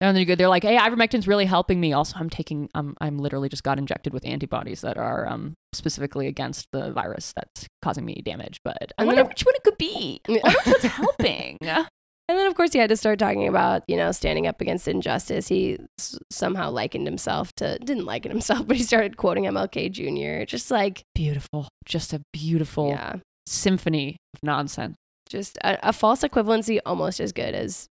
[0.00, 0.38] And they're good.
[0.38, 1.94] They're like, hey, ivermectin's really helping me.
[1.94, 6.26] Also, I'm taking, um, I'm literally just got injected with antibodies that are um, specifically
[6.26, 8.60] against the virus that's causing me damage.
[8.62, 10.20] But I And wonder then- which one it could be.
[10.28, 11.56] I wonder what's helping.
[11.62, 14.86] And then, of course, he had to start talking about, you know, standing up against
[14.88, 15.46] injustice.
[15.48, 20.44] He s- somehow likened himself to, didn't liken himself, but he started quoting MLK Jr.
[20.44, 21.68] Just like, Beautiful.
[21.86, 23.14] Just a beautiful yeah,
[23.46, 24.96] symphony of nonsense.
[25.30, 27.86] just a, a false equivalency almost as good as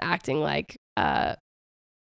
[0.00, 1.34] acting like uh,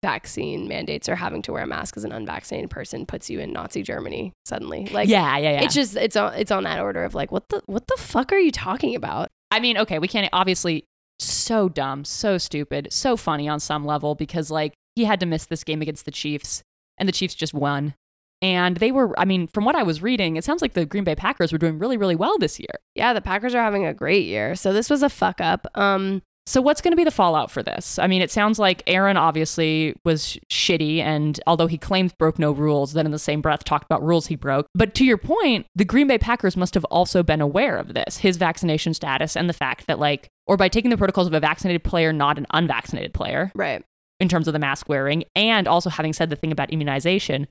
[0.02, 3.52] vaccine mandates or having to wear a mask as an unvaccinated person puts you in
[3.52, 4.86] Nazi Germany suddenly.
[4.86, 5.62] Like, yeah, yeah, yeah.
[5.62, 8.32] it's just, it's on, it's on that order of like, what the, what the fuck
[8.32, 9.28] are you talking about?
[9.50, 10.84] I mean, okay, we can't obviously
[11.18, 15.46] so dumb, so stupid, so funny on some level because like he had to miss
[15.46, 16.62] this game against the Chiefs
[16.96, 17.94] and the Chiefs just won.
[18.42, 21.04] And they were, I mean, from what I was reading, it sounds like the Green
[21.04, 22.70] Bay Packers were doing really, really well this year.
[22.94, 24.54] Yeah, the Packers are having a great year.
[24.54, 25.66] So this was a fuck up.
[25.74, 27.96] Um, So, what's going to be the fallout for this?
[28.00, 32.50] I mean, it sounds like Aaron obviously was shitty, and although he claims broke no
[32.50, 34.66] rules, then in the same breath talked about rules he broke.
[34.74, 38.16] But to your point, the Green Bay Packers must have also been aware of this,
[38.16, 41.38] his vaccination status, and the fact that, like, or by taking the protocols of a
[41.38, 43.84] vaccinated player, not an unvaccinated player, right.
[44.18, 47.46] in terms of the mask wearing, and also having said the thing about immunization,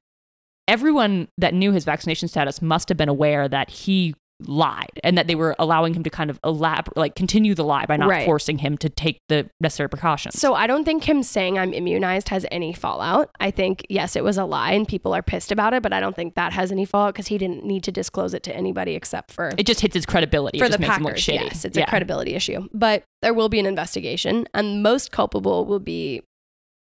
[0.68, 5.28] everyone that knew his vaccination status must have been aware that he lied and that
[5.28, 8.26] they were allowing him to kind of elab- like continue the lie by not Right.
[8.26, 10.40] forcing him to take the necessary precautions.
[10.40, 13.30] So I don't think him saying I'm immunized has any fallout.
[13.40, 16.00] I think yes, it was a lie and people are pissed about it, but I
[16.00, 18.96] don't think that has any fallout because he didn't need to disclose it to anybody
[18.96, 20.58] except for it just hits his credibility.
[20.60, 21.28] for it just the makes him look Packers.
[21.28, 21.84] Yes, it's Yeah.
[21.84, 22.68] a credibility issue.
[22.74, 26.22] But there will be an investigation, and most culpable will be,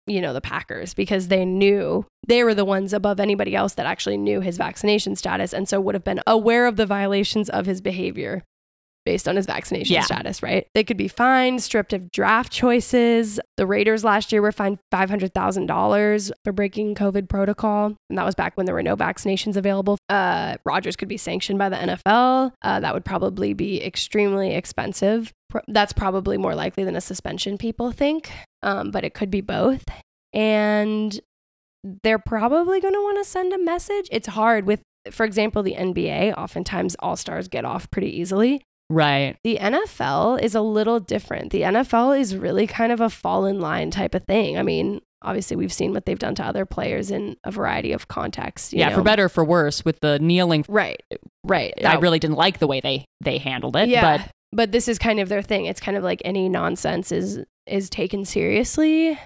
[0.09, 3.85] you know, the Packers because they knew they were the ones above anybody else that
[3.85, 7.65] actually knew his vaccination status, and so would have been aware of the violations of
[7.65, 8.43] his behavior
[9.05, 10.01] based on his vaccination Yeah.
[10.03, 10.43] status.
[10.43, 10.67] Right?
[10.75, 13.39] They could be fined, stripped of draft choices.
[13.57, 18.17] The Raiders last year were fined five hundred thousand dollars for breaking COVID protocol, and
[18.17, 19.97] that was back when there were no vaccinations available.
[20.09, 22.51] Uh, Rodgers could be sanctioned by the NFL.
[22.61, 25.31] Uh, that would probably be extremely expensive.
[25.49, 27.57] Pro- That's probably more likely than a suspension.
[27.57, 28.29] People think,
[28.63, 29.85] um, but it could be both.
[30.33, 31.19] And
[32.03, 34.07] they're probably going to want to send a message.
[34.11, 34.81] It's hard with,
[35.11, 36.37] for example, the NBA.
[36.37, 38.61] Oftentimes, all stars get off pretty easily.
[38.91, 39.37] Right.
[39.43, 41.51] The NFL is a little different.
[41.51, 44.57] The NFL is really kind of a fall in line type of thing.
[44.57, 48.07] I mean, obviously, we've seen what they've done to other players in a variety of
[48.07, 48.73] contexts.
[48.73, 48.95] you Yeah, know.
[48.95, 51.01] for better or for worse, with the kneeling, Right,
[51.43, 51.73] right.
[51.85, 53.89] I really didn't like the way they they handled it.
[53.89, 55.65] yeah, But but this is kind of their thing.
[55.65, 57.39] It's kind of like any nonsense is
[57.69, 59.19] is taken seriously.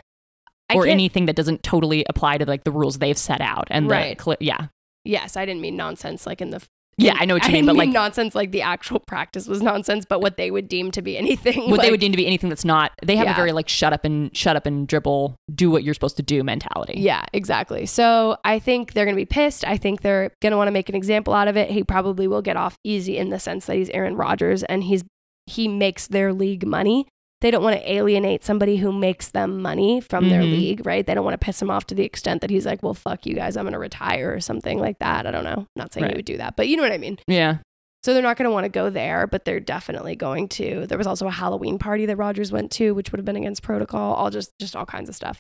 [0.70, 3.90] I or anything that doesn't totally apply to like the rules they've set out and
[3.90, 4.18] Right.
[4.18, 4.68] the cli- yeah
[5.06, 6.64] Yes, I didn't mean nonsense like in the
[6.98, 10.06] Yeah, I know what you mean, but like nonsense, like the actual practice was nonsense,
[10.06, 12.26] but what they would deem to be anything, what like, they would deem to be
[12.26, 12.92] anything that's not.
[13.04, 13.34] They have Yeah.
[13.34, 16.24] a very like shut up and shut up and dribble, do what you're supposed to
[16.24, 16.94] do mentality.
[16.98, 17.86] Yeah, exactly.
[17.86, 19.66] So I think they're going to be pissed.
[19.68, 21.70] I think they're going to want to make an example out of it.
[21.72, 25.04] He probably will get off easy in the sense that he's Aaron Rodgers and he's
[25.48, 27.08] he makes their league money.
[27.44, 30.52] They don't want to alienate somebody who makes them money from their Mhm.
[30.54, 31.06] league, right?
[31.06, 33.26] They don't want to piss him off to the extent that he's like, "Well, fuck
[33.28, 35.28] you guys, I'm going to retire" or something like that.
[35.28, 35.68] I don't know.
[35.76, 36.14] not saying Right.
[36.14, 37.20] he would do that, but you know what I mean.
[37.28, 37.58] Yeah.
[38.04, 40.88] So they're not going to want to go there, but they're definitely going to.
[40.88, 43.62] There was also a Halloween party that Rodgers went to, which would have been against
[43.62, 44.14] protocol.
[44.14, 45.40] All just just all kinds of stuff.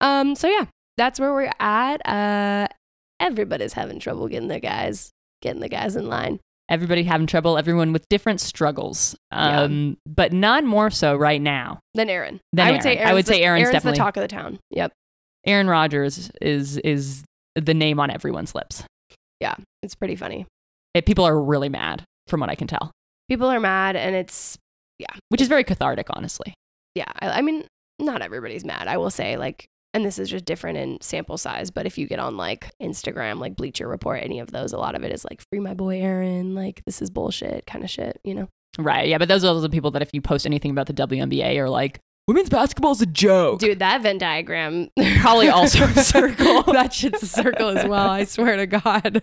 [0.00, 0.34] Um.
[0.34, 2.04] So yeah, that's where we're at.
[2.06, 2.66] Uh,
[3.20, 6.40] everybody's having trouble getting their guys, getting the guys in line.
[6.70, 9.14] Everybody having trouble, everyone with different struggles.
[9.30, 9.60] Yeah.
[9.62, 11.80] Um, but none more so right now.
[11.94, 12.40] Then Aaron.
[12.52, 12.98] Than I would say Aaron.
[12.98, 14.58] I Aaron's would say the, Aaron's Aaron's definitely- the talk of the town.
[14.70, 14.92] Yep.
[15.46, 17.22] Aaron Rodgers is is
[17.54, 18.82] the name on everyone's lips.
[19.40, 20.46] Yeah, it's pretty funny.
[20.94, 22.90] Eh, people are really mad, from what I can tell,
[23.28, 24.56] People are mad, and it's
[24.98, 26.54] yeah, which is very cathartic, honestly.
[26.94, 27.12] yeah.
[27.20, 27.64] I, I mean,
[27.98, 28.88] not everybody's mad.
[28.88, 29.66] I will say like.
[29.94, 33.38] And this is just different in sample size, but if you get on like Instagram,
[33.38, 36.00] like Bleacher Report, any of those, a lot of it is like free my boy
[36.00, 38.48] Aaron, like this is bullshit kind of shit, you know?
[38.76, 39.08] Right.
[39.08, 39.18] Yeah.
[39.18, 42.00] But those are the people that if you post anything about the WNBA are like,
[42.26, 43.60] women's basketball is a joke.
[43.60, 44.90] Dude, that Venn diagram
[45.20, 46.62] Probably also a circle.
[46.72, 48.08] that shit's a circle as well.
[48.08, 49.22] I swear to God.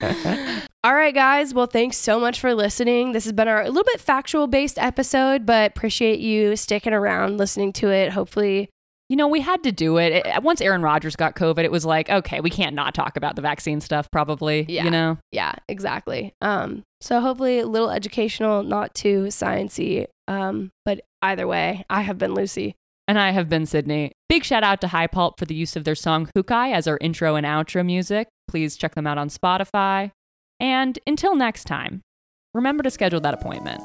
[0.84, 1.52] All right, guys.
[1.52, 3.12] Well, thanks so much for listening.
[3.12, 7.38] This has been our a little bit factual based episode, but appreciate you sticking around,
[7.38, 8.12] listening to it.
[8.12, 8.70] Hopefully,
[9.08, 10.12] You know, we had to do it.
[10.26, 13.36] It- Once Aaron Rodgers got COVID, it was like, okay, we can't not talk about
[13.36, 14.66] the vaccine stuff, probably.
[14.68, 14.84] Yeah.
[14.84, 15.18] You know?
[15.32, 16.32] yeah, exactly.
[16.40, 20.06] Um, so hopefully a little educational, not too sciency.
[20.26, 22.74] Um, but either way, I have been Lucy.
[23.08, 24.10] And I have been Sydney.
[24.28, 26.98] Big shout out to High Pulp for the use of their song Hukai as our
[27.00, 28.26] intro and outro music.
[28.48, 30.10] Please check them out on Spotify.
[30.58, 32.00] And until next time,
[32.54, 33.80] remember to schedule that appointment.